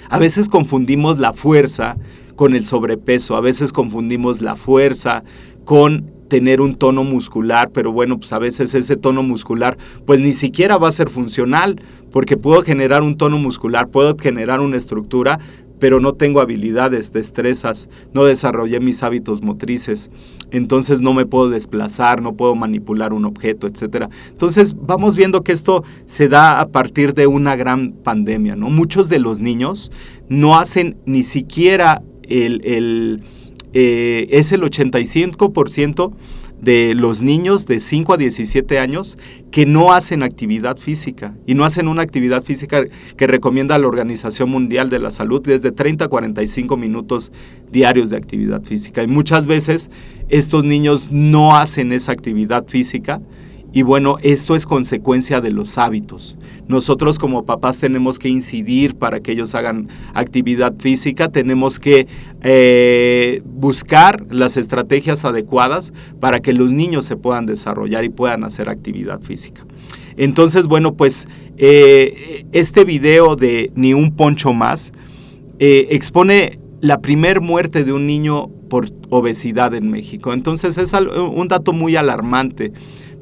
A 0.10 0.18
veces 0.18 0.48
confundimos 0.48 1.20
la 1.20 1.34
fuerza 1.34 1.98
con 2.36 2.56
el 2.56 2.66
sobrepeso, 2.66 3.36
a 3.36 3.42
veces 3.42 3.74
confundimos 3.74 4.42
la 4.42 4.56
fuerza 4.56 5.24
con 5.66 6.10
tener 6.30 6.62
un 6.62 6.76
tono 6.76 7.04
muscular, 7.04 7.72
pero 7.74 7.92
bueno, 7.92 8.18
pues 8.18 8.32
a 8.32 8.40
veces 8.40 8.74
ese 8.74 8.96
tono 8.96 9.24
muscular 9.24 9.78
pues 10.06 10.22
ni 10.22 10.32
siquiera 10.32 10.78
va 10.78 10.88
a 10.88 10.92
ser 10.92 11.10
funcional, 11.10 11.82
porque 12.12 12.38
puedo 12.38 12.62
generar 12.62 13.04
un 13.04 13.18
tono 13.18 13.38
muscular, 13.38 13.90
puedo 13.90 14.16
generar 14.18 14.62
una 14.62 14.78
estructura, 14.78 15.40
pero 15.80 16.00
no 16.00 16.14
tengo 16.14 16.42
habilidades, 16.42 17.14
destrezas, 17.14 17.90
no 18.14 18.26
desarrollé 18.26 18.80
mis 18.80 19.04
hábitos 19.04 19.42
motrices, 19.42 20.12
entonces 20.52 21.02
no 21.02 21.14
me 21.14 21.26
puedo 21.26 21.50
desplazar, 21.50 22.22
no 22.22 22.34
puedo 22.34 22.56
manipular 22.56 23.14
un 23.14 23.26
objeto, 23.26 23.68
etc. 23.68 24.10
Entonces 24.30 24.76
vamos 24.80 25.16
viendo 25.16 25.44
que 25.44 25.52
esto 25.52 25.84
se 26.06 26.30
da 26.30 26.60
a 26.60 26.68
partir 26.70 27.14
de 27.14 27.28
una 27.28 27.56
gran 27.56 27.92
pandemia, 27.92 28.56
¿no? 28.56 28.70
Muchos 28.70 29.10
de 29.10 29.20
los 29.20 29.40
niños 29.40 29.92
no 30.30 30.58
hacen 30.58 30.98
ni 31.06 31.24
siquiera 31.24 32.02
el, 32.24 32.62
el 32.66 33.24
eh, 33.74 34.28
es 34.32 34.52
el 34.52 34.62
85% 34.62 36.14
de 36.62 36.96
los 36.96 37.22
niños 37.22 37.66
de 37.68 37.82
5 37.82 38.14
a 38.14 38.18
17 38.18 38.80
años 38.80 39.18
que 39.52 39.66
no 39.66 39.94
hacen 39.94 40.24
actividad 40.24 40.78
física 40.78 41.36
y 41.46 41.54
no 41.54 41.66
hacen 41.66 41.88
una 41.88 42.02
actividad 42.02 42.44
física 42.44 42.84
que 43.16 43.28
recomienda 43.28 43.78
la 43.78 43.88
Organización 43.88 44.50
Mundial 44.50 44.90
de 44.90 45.00
la 45.00 45.12
Salud 45.12 45.42
desde 45.42 45.72
30 45.72 46.06
a 46.06 46.08
45 46.08 46.78
minutos 46.78 47.32
diarios 47.72 48.10
de 48.10 48.18
actividad 48.18 48.64
física. 48.64 49.04
Y 49.04 49.08
muchas 49.08 49.48
veces 49.48 49.92
estos 50.30 50.64
niños 50.64 51.10
no 51.12 51.56
hacen 51.56 51.92
esa 51.92 52.12
actividad 52.12 52.66
física 52.68 53.22
y 53.74 53.82
bueno, 53.82 54.18
esto 54.22 54.56
es 54.56 54.66
consecuencia 54.66 55.42
de 55.42 55.52
los 55.52 55.78
hábitos. 55.78 56.38
Nosotros 56.68 57.20
como 57.20 57.46
papás 57.46 57.78
tenemos 57.80 58.18
que 58.18 58.30
incidir 58.30 58.96
para 58.96 59.20
que 59.20 59.34
ellos 59.34 59.56
hagan 59.56 59.90
actividad 60.14 60.76
física, 60.80 61.30
tenemos 61.30 61.80
que 61.80 62.08
eh, 62.42 63.42
buscar 63.46 64.26
las 64.30 64.58
estrategias 64.58 65.26
adecuadas 65.26 65.94
para 66.20 66.40
que 66.40 66.54
los 66.54 66.72
niños 66.72 67.06
se 67.06 67.18
puedan 67.18 67.46
desarrollar 67.46 68.04
y 68.04 68.10
puedan 68.10 68.44
hacer 68.44 68.70
actividad 68.70 69.22
física. 69.22 69.66
Entonces, 70.16 70.68
bueno, 70.68 70.94
pues 70.96 71.28
eh, 71.58 72.46
este 72.52 72.84
video 72.84 73.36
de 73.36 73.72
Ni 73.76 73.94
un 73.94 74.16
poncho 74.16 74.54
más 74.54 74.92
eh, 75.60 75.88
expone 75.92 76.60
la 76.82 77.02
primer 77.02 77.42
muerte 77.42 77.84
de 77.84 77.94
un 77.94 78.06
niño 78.06 78.50
por 78.70 78.90
obesidad 79.10 79.74
en 79.74 79.90
México. 79.90 80.34
Entonces 80.34 80.78
es 80.78 80.94
un 80.94 81.48
dato 81.48 81.74
muy 81.74 81.96
alarmante. 81.96 82.74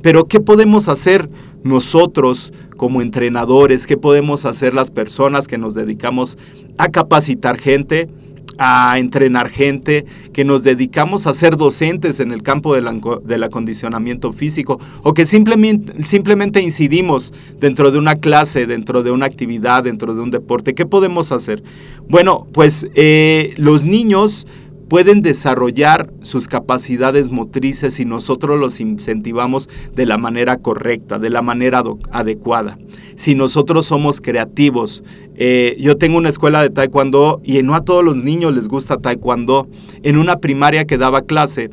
Pero 0.01 0.27
¿qué 0.27 0.39
podemos 0.39 0.87
hacer 0.87 1.29
nosotros 1.63 2.53
como 2.77 3.01
entrenadores? 3.01 3.87
¿Qué 3.87 3.97
podemos 3.97 4.45
hacer 4.45 4.73
las 4.73 4.91
personas 4.91 5.47
que 5.47 5.57
nos 5.57 5.73
dedicamos 5.73 6.37
a 6.77 6.89
capacitar 6.89 7.57
gente? 7.57 8.09
a 8.57 8.97
entrenar 8.97 9.49
gente, 9.49 10.05
que 10.33 10.45
nos 10.45 10.63
dedicamos 10.63 11.27
a 11.27 11.33
ser 11.33 11.57
docentes 11.57 12.19
en 12.19 12.31
el 12.31 12.41
campo 12.41 12.75
del, 12.75 13.43
acondicionamiento 13.43 14.31
físico 14.31 14.79
o 15.03 15.13
que 15.13 15.25
simplemente, 15.25 16.03
simplemente 16.03 16.61
incidimos 16.61 17.33
dentro 17.59 17.91
de 17.91 17.97
una 17.97 18.15
clase, 18.15 18.65
dentro 18.65 19.03
de 19.03 19.11
una 19.11 19.25
actividad, 19.25 19.83
dentro 19.83 20.13
de 20.13 20.21
un 20.21 20.31
deporte. 20.31 20.73
¿Qué 20.73 20.85
podemos 20.85 21.31
hacer? 21.31 21.63
Bueno, 22.07 22.47
pues 22.53 22.87
eh, 22.95 23.53
los 23.57 23.85
niños 23.85 24.47
pueden 24.87 25.21
desarrollar 25.21 26.11
sus 26.21 26.47
capacidades 26.47 27.29
motrices 27.29 27.95
si 27.95 28.05
nosotros 28.05 28.59
los 28.59 28.79
incentivamos 28.79 29.69
de 29.95 30.05
la 30.05 30.17
manera 30.17 30.57
correcta, 30.57 31.19
de 31.19 31.29
la 31.29 31.41
manera 31.41 31.83
adecuada. 32.11 32.77
Si 33.15 33.35
nosotros 33.35 33.85
somos 33.85 34.21
creativos. 34.21 35.03
Eh, 35.35 35.75
yo 35.79 35.97
tengo 35.97 36.17
una 36.17 36.29
escuela 36.29 36.61
de 36.61 36.69
taekwondo 36.69 37.41
y 37.43 37.61
no 37.63 37.75
a 37.75 37.83
todos 37.83 38.03
los 38.03 38.15
niños 38.15 38.53
les 38.53 38.67
gusta 38.67 38.97
taekwondo. 38.97 39.67
En 40.03 40.17
una 40.17 40.37
primaria 40.37 40.85
que 40.85 40.97
daba 40.97 41.21
clase, 41.21 41.71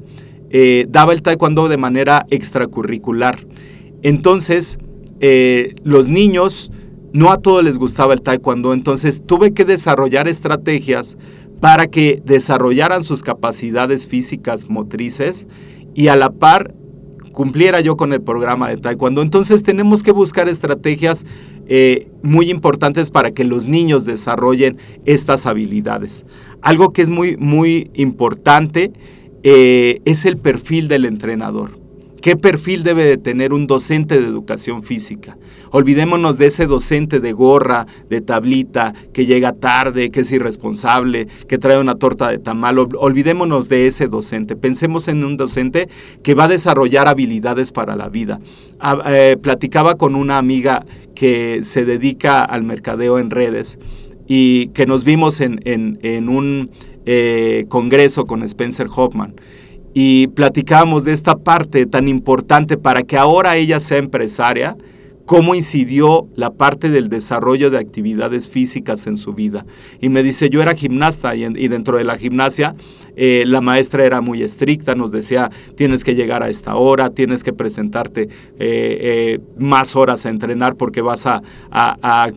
eh, 0.50 0.86
daba 0.88 1.12
el 1.12 1.22
taekwondo 1.22 1.68
de 1.68 1.76
manera 1.76 2.26
extracurricular. 2.30 3.46
Entonces, 4.02 4.78
eh, 5.20 5.74
los 5.84 6.08
niños, 6.08 6.72
no 7.12 7.30
a 7.30 7.38
todos 7.38 7.62
les 7.62 7.78
gustaba 7.78 8.14
el 8.14 8.22
taekwondo, 8.22 8.72
entonces 8.72 9.22
tuve 9.24 9.52
que 9.52 9.64
desarrollar 9.64 10.28
estrategias 10.28 11.16
para 11.62 11.86
que 11.86 12.20
desarrollaran 12.26 13.04
sus 13.04 13.22
capacidades 13.22 14.08
físicas 14.08 14.68
motrices 14.68 15.46
y 15.94 16.08
a 16.08 16.16
la 16.16 16.32
par 16.32 16.74
cumpliera 17.30 17.80
yo 17.80 17.96
con 17.96 18.12
el 18.12 18.20
programa 18.20 18.68
de 18.68 18.78
taekwondo. 18.78 19.22
Entonces 19.22 19.62
tenemos 19.62 20.02
que 20.02 20.10
buscar 20.10 20.48
estrategias 20.48 21.24
eh, 21.68 22.08
muy 22.24 22.50
importantes 22.50 23.12
para 23.12 23.30
que 23.30 23.44
los 23.44 23.68
niños 23.68 24.04
desarrollen 24.04 24.76
estas 25.04 25.46
habilidades. 25.46 26.26
Algo 26.62 26.92
que 26.92 27.00
es 27.02 27.10
muy, 27.10 27.36
muy 27.36 27.92
importante 27.94 28.92
eh, 29.44 30.00
es 30.04 30.24
el 30.24 30.38
perfil 30.38 30.88
del 30.88 31.04
entrenador. 31.04 31.78
¿Qué 32.20 32.34
perfil 32.36 32.82
debe 32.82 33.04
de 33.04 33.18
tener 33.18 33.52
un 33.52 33.68
docente 33.68 34.20
de 34.20 34.26
educación 34.26 34.82
física? 34.82 35.38
Olvidémonos 35.72 36.38
de 36.38 36.46
ese 36.46 36.66
docente 36.66 37.18
de 37.18 37.32
gorra, 37.32 37.86
de 38.08 38.20
tablita, 38.20 38.94
que 39.12 39.26
llega 39.26 39.52
tarde, 39.52 40.10
que 40.10 40.20
es 40.20 40.30
irresponsable, 40.30 41.26
que 41.48 41.58
trae 41.58 41.78
una 41.78 41.94
torta 41.94 42.30
de 42.30 42.38
tamal. 42.38 42.78
Olvidémonos 42.78 43.68
de 43.68 43.86
ese 43.86 44.06
docente. 44.06 44.54
Pensemos 44.54 45.08
en 45.08 45.24
un 45.24 45.36
docente 45.36 45.88
que 46.22 46.34
va 46.34 46.44
a 46.44 46.48
desarrollar 46.48 47.08
habilidades 47.08 47.72
para 47.72 47.96
la 47.96 48.08
vida. 48.08 48.40
Ah, 48.78 49.02
eh, 49.06 49.36
platicaba 49.40 49.96
con 49.96 50.14
una 50.14 50.38
amiga 50.38 50.84
que 51.14 51.60
se 51.62 51.84
dedica 51.84 52.42
al 52.42 52.62
mercadeo 52.62 53.18
en 53.18 53.30
redes 53.30 53.78
y 54.28 54.68
que 54.68 54.86
nos 54.86 55.04
vimos 55.04 55.40
en, 55.40 56.28
un 56.28 56.70
eh, 57.06 57.64
congreso 57.68 58.26
con 58.26 58.42
Spencer 58.42 58.88
Hoffman 58.94 59.34
y 59.94 60.28
platicábamos 60.28 61.04
de 61.04 61.12
esta 61.12 61.36
parte 61.36 61.86
tan 61.86 62.08
importante 62.08 62.76
para 62.76 63.02
que 63.02 63.16
ahora 63.18 63.56
ella 63.56 63.80
sea 63.80 63.98
empresaria, 63.98 64.76
cómo 65.26 65.54
incidió 65.54 66.28
la 66.34 66.50
parte 66.50 66.90
del 66.90 67.08
desarrollo 67.08 67.70
de 67.70 67.78
actividades 67.78 68.48
físicas 68.48 69.06
en 69.06 69.16
su 69.16 69.34
vida. 69.34 69.64
Y 70.00 70.08
me 70.08 70.22
dice, 70.22 70.50
yo 70.50 70.62
era 70.62 70.74
gimnasta 70.74 71.34
y, 71.36 71.68
dentro 71.68 71.98
de 71.98 72.04
la 72.04 72.16
gimnasia 72.16 72.74
eh, 73.14 73.44
la 73.46 73.60
maestra 73.60 74.04
era 74.04 74.20
muy 74.20 74.42
estricta, 74.42 74.94
nos 74.94 75.12
decía, 75.12 75.50
tienes 75.76 76.02
que 76.02 76.14
llegar 76.14 76.42
a 76.42 76.48
esta 76.48 76.76
hora, 76.76 77.10
tienes 77.10 77.44
que 77.44 77.52
presentarte 77.52 78.22
eh, 78.22 78.28
eh, 78.58 79.40
más 79.58 79.96
horas 79.96 80.24
a 80.24 80.30
entrenar 80.30 80.76
porque 80.76 81.02
vas 81.02 81.26
a, 81.26 81.42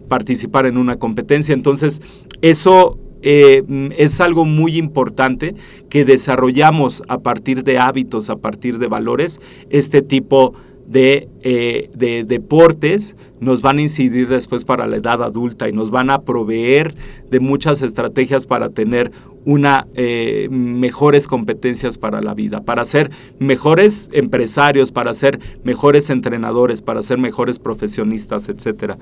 participar 0.08 0.66
en 0.66 0.78
una 0.78 0.98
competencia. 0.98 1.54
Entonces, 1.54 2.02
eso 2.42 3.00
es 3.22 4.22
algo 4.22 4.46
muy 4.46 4.78
importante 4.78 5.56
que 5.90 6.06
desarrollamos 6.06 7.02
a 7.08 7.20
partir 7.20 7.64
de 7.64 7.80
hábitos, 7.80 8.30
a 8.30 8.36
partir 8.36 8.78
de 8.78 8.88
valores, 8.88 9.42
este 9.72 10.04
tipo 10.04 10.54
de, 10.54 10.75
eh, 10.94 11.90
de, 11.94 12.24
deportes 12.24 13.16
nos 13.40 13.62
van 13.62 13.80
a 13.80 13.82
incidir 13.82 14.28
después 14.28 14.64
para 14.64 14.88
la 14.88 14.98
edad 14.98 15.22
adulta 15.22 15.68
y 15.68 15.74
nos 15.74 15.92
van 15.92 16.10
a 16.10 16.22
proveer 16.22 16.96
de 17.30 17.40
muchas 17.40 17.82
estrategias 17.82 18.48
para 18.48 18.70
tener 18.70 19.12
una 19.46 19.88
eh, 19.94 20.48
mejores 20.50 21.28
competencias 21.28 21.98
para 21.98 22.22
la 22.22 22.34
vida, 22.34 22.62
para 22.62 22.86
ser 22.86 23.12
mejores 23.40 24.10
empresarios, 24.14 24.92
para 24.92 25.14
ser 25.14 25.40
mejores 25.64 26.10
entrenadores, 26.10 26.82
para 26.82 27.04
ser 27.04 27.18
mejores 27.18 27.60
profesionistas, 27.60 28.50
etc. 28.50 28.96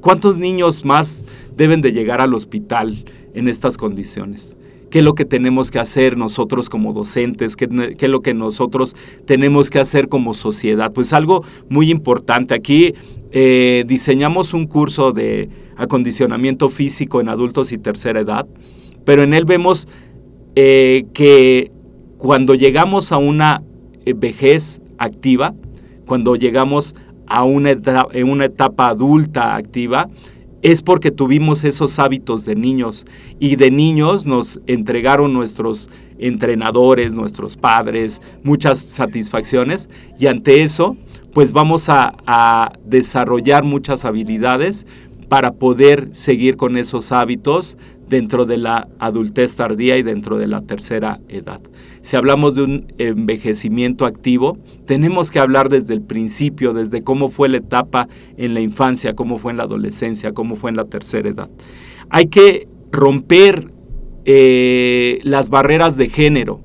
¿Cuántos 0.00 0.38
niños 0.38 0.84
más 0.84 1.26
deben 1.56 1.82
de 1.82 1.92
llegar 1.92 2.20
al 2.20 2.34
hospital 2.34 3.04
en 3.34 3.48
estas 3.48 3.76
condiciones. 3.76 4.56
¿Qué 4.90 5.00
es 5.00 5.04
lo 5.04 5.14
que 5.14 5.24
tenemos 5.24 5.70
que 5.70 5.78
hacer 5.78 6.16
nosotros 6.16 6.70
como 6.70 6.92
docentes? 6.92 7.56
¿Qué, 7.56 7.68
es 7.98 8.10
lo 8.10 8.22
que 8.22 8.32
nosotros 8.32 8.96
tenemos 9.26 9.68
que 9.68 9.78
hacer 9.78 10.08
como 10.08 10.32
sociedad? 10.34 10.92
Pues 10.92 11.12
algo 11.12 11.44
muy 11.68 11.90
importante. 11.90 12.54
Aquí 12.54 12.94
eh, 13.30 13.84
diseñamos 13.86 14.54
un 14.54 14.66
curso 14.66 15.12
de 15.12 15.50
acondicionamiento 15.76 16.70
físico 16.70 17.20
en 17.20 17.28
adultos 17.28 17.72
y 17.72 17.78
tercera 17.78 18.20
edad, 18.20 18.46
pero 19.04 19.22
en 19.22 19.34
él 19.34 19.44
vemos 19.44 19.88
eh, 20.56 21.04
que 21.12 21.70
cuando 22.16 22.54
llegamos 22.54 23.12
a 23.12 23.18
una 23.18 23.62
eh, 24.06 24.14
vejez 24.16 24.80
activa, 24.96 25.54
cuando 26.06 26.34
llegamos 26.36 26.96
a 27.26 27.44
una 27.44 27.76
una 28.24 28.44
etapa 28.46 28.88
adulta 28.88 29.54
activa, 29.54 30.08
es 30.62 30.82
porque 30.82 31.10
tuvimos 31.10 31.64
esos 31.64 31.98
hábitos 31.98 32.44
de 32.44 32.56
niños 32.56 33.06
y 33.38 33.56
de 33.56 33.70
niños 33.70 34.26
nos 34.26 34.60
entregaron 34.66 35.32
nuestros 35.32 35.88
entrenadores, 36.18 37.14
nuestros 37.14 37.56
padres, 37.56 38.20
muchas 38.42 38.78
satisfacciones 38.80 39.88
y 40.18 40.26
ante 40.26 40.62
eso 40.62 40.96
pues 41.32 41.52
vamos 41.52 41.88
a, 41.88 42.72
desarrollar 42.84 43.62
muchas 43.62 44.04
habilidades 44.04 44.86
para 45.28 45.52
poder 45.52 46.08
seguir 46.12 46.56
con 46.56 46.76
esos 46.76 47.12
hábitos 47.12 47.76
dentro 48.08 48.46
de 48.46 48.56
la 48.56 48.88
adultez 48.98 49.54
tardía 49.54 49.98
y 49.98 50.02
dentro 50.02 50.38
de 50.38 50.48
la 50.48 50.62
tercera 50.62 51.20
edad. 51.28 51.60
Si 52.08 52.16
hablamos 52.16 52.54
de 52.54 52.62
un 52.62 52.94
envejecimiento 52.96 54.06
activo, 54.06 54.56
tenemos 54.86 55.30
que 55.30 55.40
hablar 55.40 55.68
desde 55.68 55.92
el 55.92 56.00
principio, 56.00 56.72
desde 56.72 57.02
cómo 57.02 57.28
fue 57.28 57.50
la 57.50 57.58
etapa 57.58 58.08
en 58.38 58.54
la 58.54 58.60
infancia, 58.60 59.14
cómo 59.14 59.36
fue 59.36 59.52
en 59.52 59.58
la 59.58 59.64
adolescencia, 59.64 60.32
cómo 60.32 60.56
fue 60.56 60.70
en 60.70 60.78
la 60.78 60.86
tercera 60.86 61.28
edad. 61.28 61.50
Hay 62.08 62.28
que 62.28 62.66
romper 62.90 63.70
eh, 64.24 65.18
las 65.22 65.50
barreras 65.50 65.98
de 65.98 66.08
género. 66.08 66.62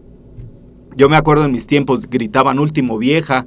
Yo 0.96 1.10
me 1.10 1.18
acuerdo 1.18 1.44
en 1.44 1.52
mis 1.52 1.68
tiempos, 1.68 2.10
gritaban 2.10 2.58
último 2.58 2.98
vieja, 2.98 3.46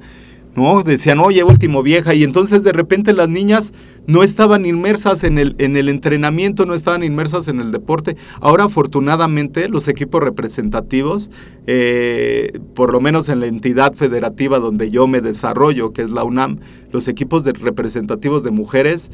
¿no? 0.57 0.83
Decían, 0.83 1.21
oye, 1.21 1.45
último 1.45 1.83
vieja, 1.83 2.15
y 2.15 2.25
entonces 2.25 2.63
de 2.63 2.73
repente 2.73 3.13
las 3.13 3.29
niñas 3.29 3.75
no 4.07 4.23
estaban 4.23 4.65
inmersas 4.67 5.23
en 5.23 5.39
el, 5.39 5.55
en 5.59 5.77
el 5.77 5.89
entrenamiento, 5.89 6.65
no 6.65 6.75
estaban 6.75 7.05
inmersas 7.05 7.49
en 7.49 7.61
el 7.61 7.73
deporte. 7.73 8.17
Ahora, 8.41 8.65
afortunadamente, 8.65 9.69
los 9.69 9.87
equipos 9.89 10.23
representativos, 10.23 11.31
eh, 11.67 12.59
por 12.75 12.93
lo 12.93 13.01
menos 13.01 13.29
en 13.29 13.41
la 13.41 13.47
entidad 13.47 13.93
federativa 13.93 14.59
donde 14.59 14.91
yo 14.91 15.07
me 15.07 15.21
desarrollo, 15.21 15.93
que 15.93 16.03
es 16.03 16.11
la 16.11 16.25
UNAM, 16.25 16.61
los 16.91 17.07
equipos 17.09 17.45
de 17.45 17.53
representativos 17.53 18.43
de 18.43 18.51
mujeres 18.51 19.11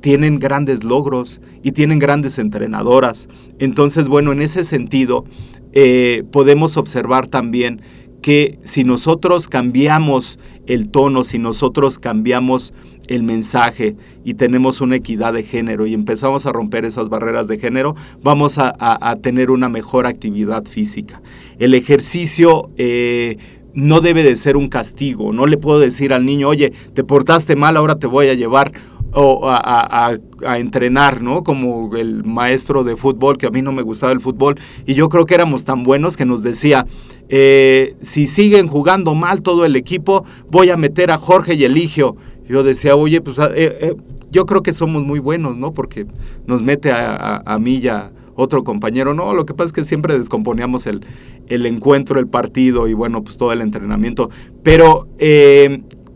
tienen 0.00 0.38
grandes 0.38 0.82
logros 0.82 1.40
y 1.62 1.72
tienen 1.72 1.98
grandes 1.98 2.38
entrenadoras. 2.38 3.28
Entonces, 3.58 4.08
bueno, 4.08 4.32
en 4.32 4.42
ese 4.42 4.64
sentido, 4.64 5.24
eh, 5.72 6.24
podemos 6.32 6.76
observar 6.76 7.28
también 7.28 7.82
que 8.20 8.58
si 8.62 8.84
nosotros 8.84 9.48
cambiamos 9.48 10.38
el 10.66 10.90
tono, 10.90 11.24
si 11.24 11.38
nosotros 11.38 11.98
cambiamos 11.98 12.72
el 13.08 13.22
mensaje 13.24 13.96
y 14.24 14.34
tenemos 14.34 14.80
una 14.80 14.96
equidad 14.96 15.32
de 15.32 15.42
género 15.42 15.86
y 15.86 15.94
empezamos 15.94 16.46
a 16.46 16.52
romper 16.52 16.84
esas 16.84 17.08
barreras 17.08 17.48
de 17.48 17.58
género, 17.58 17.96
vamos 18.22 18.58
a, 18.58 19.16
tener 19.20 19.50
una 19.50 19.68
mejor 19.68 20.06
actividad 20.06 20.64
física. 20.64 21.20
El 21.58 21.74
ejercicio... 21.74 22.70
Eh, 22.76 23.36
no 23.72 24.00
debe 24.00 24.24
de 24.24 24.34
ser 24.34 24.56
un 24.56 24.68
castigo, 24.68 25.32
no 25.32 25.46
le 25.46 25.56
puedo 25.56 25.78
decir 25.78 26.12
al 26.12 26.26
niño, 26.26 26.48
oye, 26.48 26.72
te 26.92 27.04
portaste 27.04 27.54
mal, 27.54 27.76
ahora 27.76 28.00
te 28.00 28.08
voy 28.08 28.26
a 28.26 28.34
llevar 28.34 28.72
o 29.12 29.48
a, 29.48 30.18
entrenar, 30.56 31.22
¿no? 31.22 31.42
Como 31.42 31.96
el 31.96 32.24
maestro 32.24 32.84
de 32.84 32.96
fútbol, 32.96 33.38
que 33.38 33.46
a 33.46 33.50
mí 33.50 33.62
no 33.62 33.72
me 33.72 33.82
gustaba 33.82 34.12
el 34.12 34.20
fútbol, 34.20 34.56
y 34.86 34.94
yo 34.94 35.08
creo 35.08 35.26
que 35.26 35.34
éramos 35.34 35.64
tan 35.64 35.82
buenos 35.82 36.16
que 36.16 36.24
nos 36.24 36.42
decía, 36.42 36.86
eh, 37.28 37.96
si 38.00 38.26
siguen 38.26 38.66
jugando 38.66 39.14
mal 39.14 39.42
todo 39.42 39.64
el 39.64 39.76
equipo, 39.76 40.24
voy 40.50 40.70
a 40.70 40.76
meter 40.76 41.10
a 41.10 41.18
Jorge 41.18 41.54
y 41.54 41.64
Eligio. 41.64 42.16
Yo 42.48 42.62
decía, 42.62 42.96
oye, 42.96 43.20
pues 43.20 43.38
eh, 43.38 43.52
eh, 43.54 43.96
yo 44.30 44.46
creo 44.46 44.62
que 44.62 44.72
somos 44.72 45.04
muy 45.04 45.18
buenos, 45.18 45.56
¿no? 45.56 45.72
Porque 45.72 46.06
nos 46.46 46.62
mete 46.62 46.90
a, 46.90 47.42
a, 47.44 47.58
mí 47.58 47.80
ya 47.80 48.10
otro 48.34 48.64
compañero. 48.64 49.14
No, 49.14 49.34
lo 49.34 49.46
que 49.46 49.54
pasa 49.54 49.66
es 49.66 49.72
que 49.72 49.84
siempre 49.84 50.18
descomponíamos 50.18 50.86
el, 50.86 51.04
el 51.46 51.66
encuentro, 51.66 52.18
el 52.18 52.26
partido 52.26 52.88
y 52.88 52.94
bueno, 52.94 53.22
pues 53.22 53.36
todo 53.36 53.52
el 53.52 53.60
entrenamiento. 53.60 54.30
Pero 54.64 55.06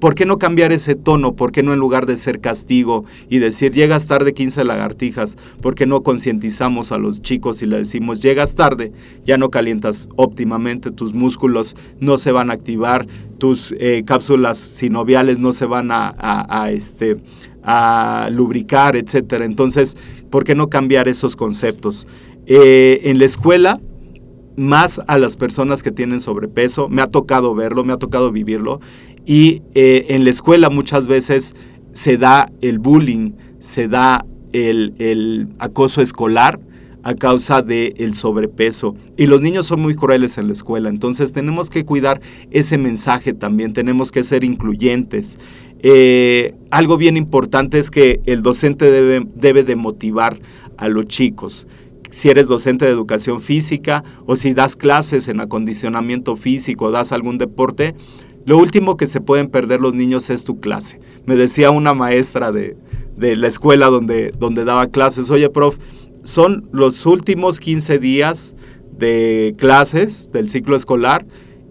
¿Por 0.05 0.14
qué 0.14 0.27
no 0.27 0.37
cambiar 0.37 0.71
ese 0.71 0.97
tono? 0.97 1.35
¿Por 1.35 1.51
qué 1.51 1.62
no 1.62 1.73
en 1.73 1.79
lugar 1.79 2.05
de 2.05 2.19
ser 2.19 2.43
castigo 2.43 3.07
y 3.31 3.38
decir 3.38 3.73
llegas 3.73 4.07
tarde 4.07 4.35
15 4.35 4.62
lagartijas? 4.64 5.38
¿Por 5.62 5.75
qué 5.75 5.87
no 5.87 6.03
concientizamos 6.03 6.93
a 6.93 6.99
los 6.99 7.23
chicos 7.23 7.62
y 7.62 7.67
le 7.67 7.79
decimos 7.79 8.21
llegas 8.21 8.55
tarde, 8.55 8.93
ya 9.25 9.38
no 9.38 9.49
calientas 9.49 10.11
óptimamente, 10.17 10.90
tus 10.90 11.14
músculos 11.14 11.75
no 12.01 12.19
se 12.19 12.33
van 12.33 12.51
a 12.51 12.53
activar, 12.53 13.07
tus 13.38 13.75
eh, 13.79 14.03
cápsulas 14.05 14.59
sinoviales 14.59 15.38
no 15.38 15.53
se 15.53 15.64
van 15.64 15.88
a, 15.90 16.69
este, 16.71 17.17
a 17.62 18.29
lubricar, 18.31 18.97
etcétera? 18.97 19.47
Entonces, 19.47 19.97
¿por 20.29 20.45
qué 20.45 20.55
no 20.55 20.69
cambiar 20.69 21.09
esos 21.09 21.35
conceptos? 21.35 22.07
Eh, 22.45 23.01
en 23.05 23.19
la 23.19 23.25
escuela 23.25 23.81
más 24.57 25.01
a 25.07 25.19
las 25.19 25.37
personas 25.37 25.83
que 25.83 25.90
tienen 25.90 26.21
sobrepeso. 26.21 26.88
Me 26.88 27.03
ha 27.03 27.07
tocado 27.07 27.55
verlo, 27.55 27.85
me 27.85 27.93
ha 27.93 27.99
tocado 27.99 28.31
vivirlo. 28.33 28.81
Y 29.27 29.62
eh, 29.75 30.07
en 30.11 30.25
la 30.25 30.31
escuela 30.31 30.71
muchas 30.71 31.09
veces 31.09 31.55
se 31.93 32.19
da 32.19 32.51
el 32.61 32.79
bullying, 32.79 33.33
se 33.61 33.88
da 33.88 34.25
el, 34.53 35.49
acoso 35.59 36.03
escolar 36.03 36.61
a 37.03 37.14
causa 37.14 37.62
del 37.62 38.14
sobrepeso. 38.14 38.97
Y 39.17 39.27
los 39.27 39.40
niños 39.43 39.67
son 39.67 39.81
muy 39.81 39.95
crueles 39.95 40.38
en 40.38 40.47
la 40.47 40.53
escuela, 40.53 40.88
entonces 40.88 41.33
tenemos 41.33 41.69
que 41.69 41.85
cuidar 41.85 42.21
ese 42.51 42.79
mensaje 42.79 43.35
también, 43.35 43.75
tenemos 43.75 44.11
que 44.11 44.23
ser 44.23 44.43
incluyentes. 44.43 45.38
Eh, 45.81 46.55
algo 46.71 46.97
bien 46.97 47.19
importante 47.19 47.79
es 47.79 47.90
que 47.90 48.21
el 48.25 48.43
docente 48.43 48.90
debe, 48.90 49.27
debe 49.35 49.64
de 49.64 49.77
motivar 49.77 50.38
a 50.79 50.88
los 50.88 51.07
chicos 51.07 51.67
si 52.14 52.31
eres 52.31 52.46
docente 52.46 52.85
de 52.85 52.92
educación 52.92 53.40
física 53.40 54.05
o 54.24 54.37
si 54.37 54.55
das 54.55 54.77
clases 54.77 55.27
en 55.27 55.40
acondicionamiento 55.40 56.37
físico, 56.37 56.92
das 56.92 57.11
algún 57.11 57.38
deporte, 57.38 57.96
lo 58.46 58.57
último 58.57 58.96
que 58.96 59.09
se 59.09 59.20
pueden 59.20 59.48
perder 59.48 59.81
los 59.81 59.94
niños 59.94 60.31
es 60.31 60.44
tu 60.44 60.61
clase. 60.61 61.00
Me 61.27 61.35
decía 61.35 61.72
una 61.72 61.92
maestra 61.92 62.53
de, 62.53 62.77
la 63.16 63.48
escuela 63.48 63.87
donde, 63.87 64.33
donde 64.38 64.64
daba 64.64 64.87
clases, 64.87 65.29
oye, 65.33 65.50
prof, 65.50 65.77
son 66.22 66.68
los 66.70 67.05
últimos 67.05 67.59
15 67.59 67.98
días 67.98 68.55
de 68.96 69.57
clases 69.59 70.31
del 70.33 70.48
ciclo 70.48 70.77
escolar 70.77 71.27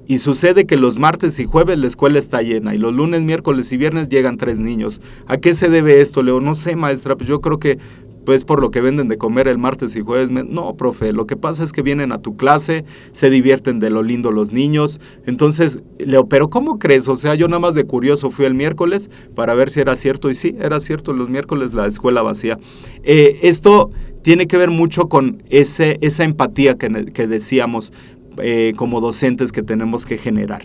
Y 0.06 0.20
sucede 0.20 0.66
que 0.66 0.76
los 0.76 1.00
martes 1.00 1.40
y 1.40 1.46
jueves 1.46 1.78
la 1.78 1.88
escuela 1.88 2.20
está 2.20 2.42
llena 2.42 2.76
y 2.76 2.78
los 2.78 2.94
lunes, 2.94 3.22
miércoles 3.22 3.72
y 3.72 3.78
viernes 3.78 4.10
llegan 4.10 4.36
tres 4.36 4.60
niños. 4.60 5.00
¿A 5.26 5.38
qué 5.38 5.54
se 5.54 5.70
debe 5.70 6.02
esto, 6.02 6.22
Leo? 6.22 6.42
No 6.42 6.54
sé, 6.54 6.76
maestra, 6.76 7.16
pues 7.16 7.30
yo 7.30 7.40
creo 7.40 7.60
que 7.60 7.80
pues 8.26 8.46
por 8.46 8.62
lo 8.62 8.72
que 8.72 8.82
venden 8.82 9.08
de 9.08 9.18
comer 9.18 9.48
el 9.48 9.58
martes 9.58 9.96
y 9.96 10.02
jueves. 10.02 10.30
No, 10.32 10.76
profe, 10.76 11.14
lo 11.14 11.28
que 11.28 11.36
pasa 11.36 11.64
es 11.64 11.72
que 11.72 11.82
vienen 11.82 12.12
a 12.12 12.20
tu 12.20 12.36
clase, 12.36 12.86
se 13.12 13.30
divierten 13.30 13.80
de 13.80 13.90
lo 13.90 14.04
lindo 14.04 14.32
los 14.32 14.52
niños. 14.52 15.00
Entonces, 15.26 15.82
Leo, 16.00 16.28
pero 16.28 16.50
¿cómo 16.50 16.80
crees? 16.80 17.08
O 17.08 17.16
sea, 17.16 17.36
yo 17.36 17.48
nada 17.48 17.60
más 17.60 17.76
de 17.76 17.86
curioso 17.86 18.32
fui 18.32 18.46
el 18.46 18.54
miércoles 18.54 19.10
para 19.36 19.54
ver 19.54 19.70
si 19.70 19.80
era 19.80 19.96
cierto 19.96 20.30
y 20.30 20.36
sí, 20.36 20.56
era 20.60 20.80
cierto, 20.80 21.14
los 21.14 21.30
miércoles 21.30 21.74
la 21.74 21.88
escuela 21.88 22.22
vacía. 22.22 22.58
Eh, 23.04 23.40
esto 23.44 23.92
tiene 24.22 24.48
que 24.48 24.58
ver 24.58 24.70
mucho 24.70 25.10
con 25.10 25.44
ese, 25.50 25.98
esa 26.02 26.24
empatía 26.24 26.78
que, 26.78 27.28
decíamos 27.28 27.94
eh, 28.38 28.74
como 28.76 29.02
docentes 29.02 29.52
que 29.52 29.62
tenemos 29.62 30.06
que 30.06 30.18
generar. 30.18 30.64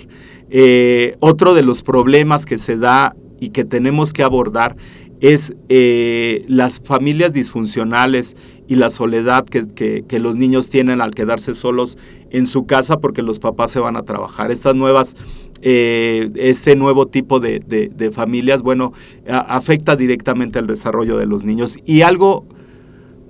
Eh, 0.50 1.16
otro 1.20 1.54
de 1.54 1.62
los 1.62 1.82
problemas 1.82 2.46
que 2.46 2.56
se 2.56 2.76
da 2.76 3.14
y 3.40 3.50
que 3.50 3.64
tenemos 3.64 4.12
que 4.12 4.22
abordar 4.22 4.76
es 5.20 5.54
eh, 5.68 6.44
las 6.48 6.80
familias 6.80 7.32
disfuncionales 7.32 8.36
y 8.68 8.76
la 8.76 8.90
soledad 8.90 9.46
que, 9.46 10.04
los 10.18 10.36
niños 10.36 10.68
tienen 10.68 11.00
al 11.00 11.14
quedarse 11.14 11.54
solos 11.54 11.98
en 12.30 12.46
su 12.46 12.66
casa 12.66 12.98
porque 12.98 13.22
los 13.22 13.38
papás 13.38 13.70
se 13.70 13.80
van 13.80 13.96
a 13.96 14.02
trabajar. 14.02 14.50
Estas 14.50 14.76
nuevas, 14.76 15.16
eh, 15.62 16.30
este 16.36 16.76
nuevo 16.76 17.06
tipo 17.06 17.40
de, 17.40 18.10
familias, 18.12 18.62
bueno, 18.62 18.92
afecta 19.26 19.96
directamente 19.96 20.58
al 20.58 20.66
desarrollo 20.66 21.16
de 21.16 21.26
los 21.26 21.44
niños. 21.44 21.78
Y 21.86 22.02
algo 22.02 22.46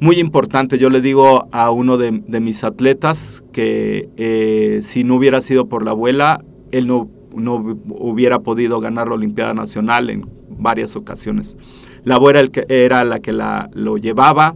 muy 0.01 0.18
importante, 0.18 0.79
yo 0.79 0.90
le 0.90 1.01
digo 1.01 1.48
a 1.53 1.70
uno 1.70 1.96
de, 1.96 2.12
mis 2.40 2.64
atletas 2.64 3.44
que 3.53 4.09
eh, 4.16 4.81
si 4.83 5.05
no 5.05 5.14
hubiera 5.14 5.40
sido 5.40 5.68
por 5.68 5.85
la 5.85 5.92
abuela, 5.92 6.44
él 6.72 6.87
no, 6.87 7.09
no 7.35 7.55
hubiera 7.88 8.40
podido 8.40 8.81
ganar 8.81 9.09
la 9.09 9.14
Olimpiada 9.14 9.55
Nacional 9.55 10.11
en 10.11 10.38
varias 10.58 10.96
ocasiones. 10.96 11.56
La 12.04 12.16
abuela 12.16 12.42
era 12.68 13.04
la 13.04 13.20
que 13.20 13.32
la, 13.32 13.70
lo 13.72 13.96
llevaba, 13.96 14.54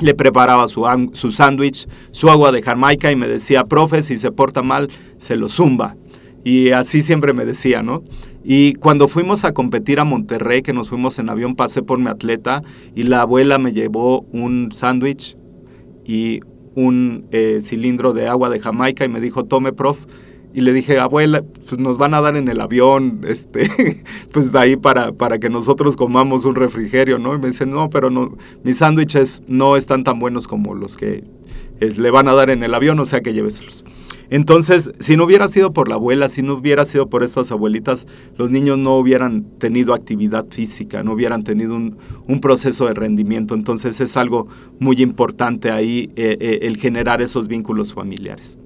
le 0.00 0.14
preparaba 0.14 0.66
su, 0.68 1.30
sándwich, 1.30 1.86
su 2.10 2.30
agua 2.30 2.52
de 2.52 2.62
Jamaica 2.62 3.12
y 3.12 3.16
me 3.16 3.28
decía, 3.28 3.64
profe, 3.64 4.02
si 4.02 4.16
se 4.16 4.32
porta 4.32 4.62
mal, 4.62 4.88
se 5.18 5.36
lo 5.36 5.48
zumba. 5.48 5.96
Y 6.42 6.70
así 6.70 7.02
siempre 7.02 7.34
me 7.34 7.44
decía, 7.44 7.82
¿no? 7.82 8.02
Y 8.42 8.74
cuando 8.74 9.08
fuimos 9.08 9.44
a 9.44 9.52
competir 9.52 10.00
a 10.00 10.04
Monterrey, 10.04 10.62
que 10.62 10.72
nos 10.72 10.88
fuimos 10.88 11.18
en 11.18 11.28
avión, 11.28 11.54
pasé 11.54 11.82
por 11.82 11.98
mi 11.98 12.08
atleta 12.08 12.62
y 12.94 13.02
la 13.02 13.20
abuela 13.20 13.58
me 13.58 13.74
llevó 13.74 14.22
un 14.32 14.72
sándwich 14.72 15.36
y 16.06 16.40
un 16.74 17.26
eh, 17.30 17.60
cilindro 17.62 18.14
de 18.14 18.26
agua 18.26 18.48
de 18.48 18.58
Jamaica 18.58 19.04
y 19.04 19.08
me 19.08 19.20
dijo, 19.20 19.44
tome, 19.44 19.74
prof, 19.74 20.06
y 20.52 20.62
le 20.62 20.72
dije, 20.72 20.98
abuela, 20.98 21.42
pues 21.66 21.78
nos 21.78 21.98
van 21.98 22.14
a 22.14 22.20
dar 22.20 22.36
en 22.36 22.48
el 22.48 22.60
avión, 22.60 23.20
este, 23.26 24.02
pues 24.32 24.52
de 24.52 24.58
ahí 24.58 24.76
para, 24.76 25.12
para 25.12 25.38
que 25.38 25.48
nosotros 25.48 25.96
comamos 25.96 26.44
un 26.44 26.54
refrigerio, 26.54 27.18
¿no? 27.18 27.34
Y 27.34 27.38
me 27.38 27.48
dice, 27.48 27.66
no, 27.66 27.90
pero 27.90 28.10
no, 28.10 28.36
mis 28.64 28.78
sándwiches 28.78 29.42
no 29.46 29.76
están 29.76 30.04
tan 30.04 30.18
buenos 30.18 30.48
como 30.48 30.74
los 30.74 30.96
que 30.96 31.24
eh, 31.80 31.92
le 31.96 32.10
van 32.10 32.28
a 32.28 32.34
dar 32.34 32.50
en 32.50 32.62
el 32.62 32.74
avión, 32.74 32.98
o 33.00 33.04
sea 33.04 33.20
que 33.22 33.32
lléveselos. 33.32 33.84
Entonces, 34.28 34.92
si 35.00 35.16
no 35.16 35.24
hubiera 35.24 35.48
sido 35.48 35.72
por 35.72 35.88
la 35.88 35.96
abuela, 35.96 36.28
si 36.28 36.42
no 36.42 36.54
hubiera 36.54 36.84
sido 36.84 37.08
por 37.08 37.24
estas 37.24 37.50
abuelitas, 37.50 38.06
los 38.38 38.50
niños 38.50 38.78
no 38.78 38.96
hubieran 38.96 39.44
tenido 39.58 39.92
actividad 39.92 40.46
física, 40.50 41.02
no 41.02 41.14
hubieran 41.14 41.42
tenido 41.42 41.74
un, 41.74 42.40
proceso 42.40 42.86
de 42.86 42.94
rendimiento. 42.94 43.54
Entonces 43.54 44.00
es 44.00 44.16
algo 44.16 44.46
muy 44.78 45.02
importante 45.02 45.72
ahí 45.72 46.10
eh, 46.14 46.36
eh, 46.38 46.58
el 46.62 46.76
generar 46.76 47.22
esos 47.22 47.48
vínculos 47.48 47.92
familiares. 47.92 48.56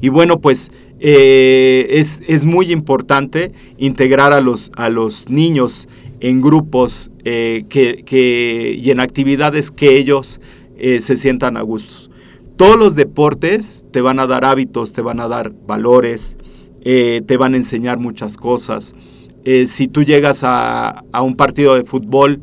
Y 0.00 0.08
bueno, 0.08 0.40
pues 0.40 0.72
es, 1.00 2.44
muy 2.46 2.72
importante 2.72 3.52
integrar 3.76 4.32
a 4.32 4.40
los, 4.40 4.70
a 4.76 4.88
los 4.88 5.28
niños 5.28 5.86
en 6.20 6.40
grupos 6.40 7.10
que, 7.24 8.78
y 8.82 8.90
en 8.90 9.00
actividades 9.00 9.70
que 9.70 9.98
ellos 9.98 10.40
se 10.78 11.16
sientan 11.16 11.58
a 11.58 11.62
gusto. 11.62 12.09
Todos 12.60 12.76
los 12.76 12.94
deportes 12.94 13.86
te 13.90 14.02
van 14.02 14.18
a 14.18 14.26
dar 14.26 14.44
hábitos, 14.44 14.92
te 14.92 15.00
van 15.00 15.18
a 15.18 15.28
dar 15.28 15.50
valores, 15.66 16.36
eh, 16.82 17.22
te 17.26 17.38
van 17.38 17.54
a 17.54 17.56
enseñar 17.56 17.98
muchas 17.98 18.36
cosas. 18.36 18.94
Eh, 19.46 19.66
si 19.66 19.88
tú 19.88 20.02
llegas 20.02 20.44
a, 20.44 21.02
a, 21.10 21.22
un 21.22 21.36
partido 21.36 21.74
de 21.74 21.84
fútbol 21.84 22.42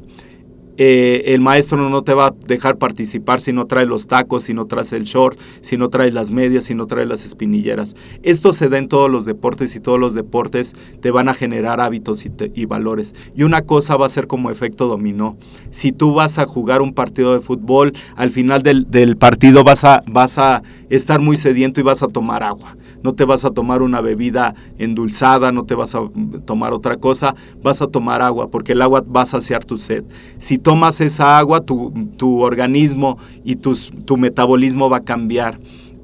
eh, 0.77 1.33
el 1.33 1.41
maestro 1.41 1.89
no 1.89 2.03
te 2.03 2.13
va 2.13 2.27
a 2.27 2.35
dejar 2.45 2.77
participar 2.77 3.41
si 3.41 3.51
no 3.53 3.65
trae 3.65 3.85
los 3.85 4.07
tacos, 4.07 4.43
si 4.43 4.53
no 4.53 4.65
traes 4.65 4.93
el 4.93 5.03
short, 5.03 5.39
si 5.61 5.77
no 5.77 5.89
traes 5.89 6.13
las 6.13 6.31
medias, 6.31 6.65
si 6.65 6.75
no 6.75 6.85
traes 6.85 7.07
las 7.07 7.25
espinilleras. 7.25 7.95
Esto 8.23 8.53
se 8.53 8.69
da 8.69 8.77
en 8.77 8.87
todos 8.87 9.09
los 9.09 9.25
deportes 9.25 9.75
y 9.75 9.79
todos 9.79 9.99
los 9.99 10.13
deportes 10.13 10.75
te 11.01 11.11
van 11.11 11.29
a 11.29 11.33
generar 11.33 11.81
hábitos 11.81 12.25
y, 12.25 12.65
valores. 12.65 13.15
Y 13.35 13.43
una 13.43 13.63
cosa 13.63 13.97
va 13.97 14.05
a 14.05 14.09
ser 14.09 14.27
como 14.27 14.51
efecto 14.51 14.87
dominó. 14.87 15.37
Si 15.71 15.91
tú 15.91 16.13
vas 16.13 16.37
a 16.37 16.45
jugar 16.45 16.81
un 16.81 16.93
partido 16.93 17.33
de 17.33 17.41
fútbol, 17.41 17.93
al 18.15 18.29
final 18.29 18.61
del, 18.61 18.89
del 18.89 19.17
partido 19.17 19.63
vas 19.63 19.83
a, 19.83 20.03
vas 20.07 20.37
a 20.37 20.61
estar 20.89 21.19
muy 21.19 21.37
sediento 21.37 21.79
y 21.79 21.83
vas 21.83 22.03
a 22.03 22.07
tomar 22.07 22.43
agua 22.43 22.77
no 23.07 23.13
te 23.13 23.23
vas 23.23 23.45
a 23.45 23.51
tomar 23.51 23.81
una 23.81 24.01
bebida 24.01 24.53
endulzada, 24.77 25.53
no 25.53 25.63
te 25.63 25.75
vas 25.75 25.95
a 25.95 26.01
tomar 26.43 26.73
otra 26.73 26.97
cosa, 26.97 27.35
vas 27.63 27.81
a 27.81 27.87
tomar 27.87 28.21
agua, 28.21 28.51
porque 28.51 28.73
el 28.73 28.81
agua 28.81 29.01
va 29.01 29.21
a 29.21 29.25
saciar 29.25 29.63
tu 29.63 29.77
sed. 29.77 30.03
Si 30.39 30.57
tomas 30.57 30.99
esa 30.99 31.37
agua, 31.37 31.61
tu, 31.61 32.41
organismo 32.41 33.17
y 33.45 33.55
tu 33.55 34.17
metabolismo 34.17 34.89
va 34.89 34.97
a 34.97 35.03
cambiar. 35.05 35.57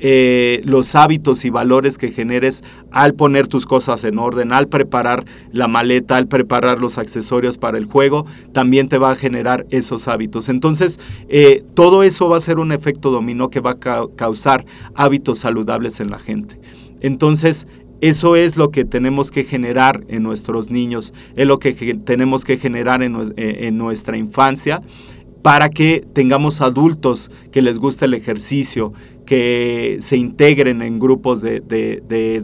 Eh, 0.06 0.62
los 0.66 0.96
hábitos 0.96 1.46
y 1.46 1.50
valores 1.50 1.98
que 1.98 2.12
generes 2.12 2.62
al 2.92 3.14
poner 3.14 3.48
tus 3.48 3.66
cosas 3.66 4.04
en 4.04 4.20
orden, 4.20 4.52
al 4.52 4.68
preparar 4.68 5.24
la 5.54 5.70
maleta, 5.70 6.18
al 6.18 6.28
preparar 6.28 6.80
los 6.80 6.98
accesorios 6.98 7.58
para 7.58 7.78
el 7.78 7.86
juego, 7.86 8.26
también 8.52 8.90
te 8.90 8.98
va 8.98 9.12
a 9.12 9.16
generar 9.16 9.66
esos 9.70 10.10
hábitos. 10.10 10.50
Entonces, 10.50 11.00
eh, 11.30 11.64
todo 11.74 12.04
eso 12.04 12.28
va 12.28 12.36
a 12.36 12.42
ser 12.42 12.60
un 12.60 12.74
efecto 12.74 13.12
dominó 13.12 13.50
que 13.50 13.62
va 13.62 13.78
a 13.80 14.08
causar 14.14 14.66
hábitos 14.94 15.40
saludables 15.40 16.02
en 16.02 16.10
la 16.10 16.20
gente. 16.20 16.60
Entonces, 17.04 17.68
eso 18.02 18.36
es 18.36 18.58
lo 18.58 18.72
que 18.72 18.84
tenemos 18.84 19.32
que 19.32 19.44
generar 19.44 20.04
en 20.08 20.24
nuestros 20.24 20.72
niños, 20.72 21.14
es 21.36 21.48
lo 21.48 21.60
que 21.60 21.74
tenemos 21.74 22.44
que 22.44 22.58
generar 22.58 23.04
en, 23.04 23.34
eh, 23.38 23.72
nuestra 23.72 24.18
infancia 24.18 24.82
para 25.42 25.70
que 25.70 26.06
tengamos 26.14 26.62
adultos 26.62 27.30
que 27.52 27.62
les 27.62 27.78
guste 27.78 28.06
el 28.06 28.14
ejercicio, 28.14 28.94
que 29.26 29.98
se 30.00 30.18
integren 30.18 30.82
en 30.82 31.00
grupos 31.00 31.42
de, 31.42 31.62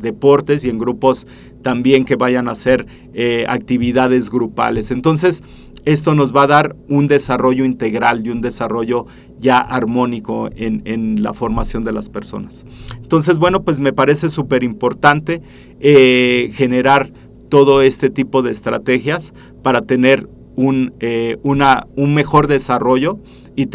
deportes 0.01 0.63
y 0.65 0.69
en 0.69 0.77
grupos 0.77 1.27
también 1.61 2.05
que 2.05 2.15
vayan 2.15 2.47
a 2.47 2.51
hacer 2.51 2.85
eh, 3.13 3.45
actividades 3.47 4.29
grupales. 4.29 4.91
Entonces, 4.91 5.43
esto 5.85 6.15
nos 6.15 6.35
va 6.35 6.43
a 6.43 6.47
dar 6.47 6.75
un 6.87 7.07
desarrollo 7.07 7.65
integral 7.65 8.25
y 8.25 8.29
un 8.29 8.41
desarrollo 8.41 9.05
ya 9.37 9.57
armónico 9.57 10.49
en, 10.55 11.23
la 11.23 11.33
formación 11.33 11.83
de 11.83 11.91
las 11.91 12.09
personas. 12.09 12.65
Entonces, 13.01 13.39
bueno, 13.39 13.63
pues 13.63 13.79
me 13.79 13.93
parece 13.93 14.29
súper 14.29 14.63
importante 14.63 15.41
eh, 15.79 16.51
generar 16.53 17.11
todo 17.49 17.81
este 17.81 18.09
tipo 18.09 18.41
de 18.41 18.51
estrategias 18.51 19.33
para 19.63 19.81
tener 19.81 20.29
un, 20.55 20.93
eh, 20.99 21.37
un 21.43 22.13
mejor 22.13 22.47
desarrollo 22.47 23.19
y, 23.55 23.67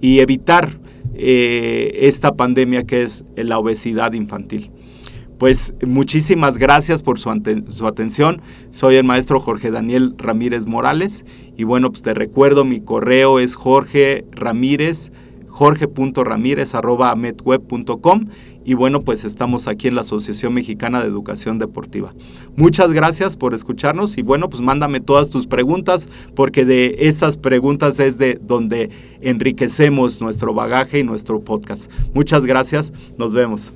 y 0.00 0.18
evitar 0.20 0.80
eh, 1.18 2.06
esta 2.06 2.34
pandemia 2.36 2.84
que 2.84 3.02
es 3.02 3.24
la 3.36 3.58
obesidad 3.58 4.12
infantil. 4.12 4.70
Pues 5.38 5.74
muchísimas 5.86 6.56
gracias 6.56 7.02
por 7.02 7.18
su, 7.18 7.30
atención. 7.30 8.40
Soy 8.70 8.96
el 8.96 9.04
maestro 9.04 9.38
Jorge 9.38 9.70
Daniel 9.70 10.14
Ramírez 10.16 10.66
Morales 10.66 11.26
y 11.56 11.64
bueno, 11.64 11.90
pues 11.90 12.02
te 12.02 12.14
recuerdo 12.14 12.64
mi 12.64 12.80
correo 12.80 13.38
es 13.38 13.54
Jorge 13.54 14.24
Ramírez, 14.32 15.12
jorge.ramírez 15.48 16.74
y 18.64 18.74
bueno, 18.74 19.02
pues 19.02 19.24
estamos 19.24 19.68
aquí 19.68 19.88
en 19.88 19.94
la 19.94 20.00
Asociación 20.00 20.52
Mexicana 20.54 21.00
de 21.00 21.06
Educación 21.06 21.58
Deportiva. 21.58 22.12
Muchas 22.56 22.92
gracias 22.92 23.36
por 23.36 23.54
escucharnos 23.54 24.18
y 24.18 24.22
bueno, 24.22 24.48
pues 24.48 24.60
mándame 24.60 25.00
todas 25.00 25.30
tus 25.30 25.46
preguntas 25.46 26.08
porque 26.34 26.64
de 26.64 26.96
estas 27.00 27.36
preguntas 27.36 28.00
es 28.00 28.18
de 28.18 28.40
donde 28.42 28.90
enriquecemos 29.20 30.20
nuestro 30.20 30.52
bagaje 30.52 30.98
y 30.98 31.04
nuestro 31.04 31.40
podcast. 31.42 31.92
Muchas 32.12 32.44
gracias, 32.44 32.92
nos 33.18 33.34
vemos. 33.34 33.72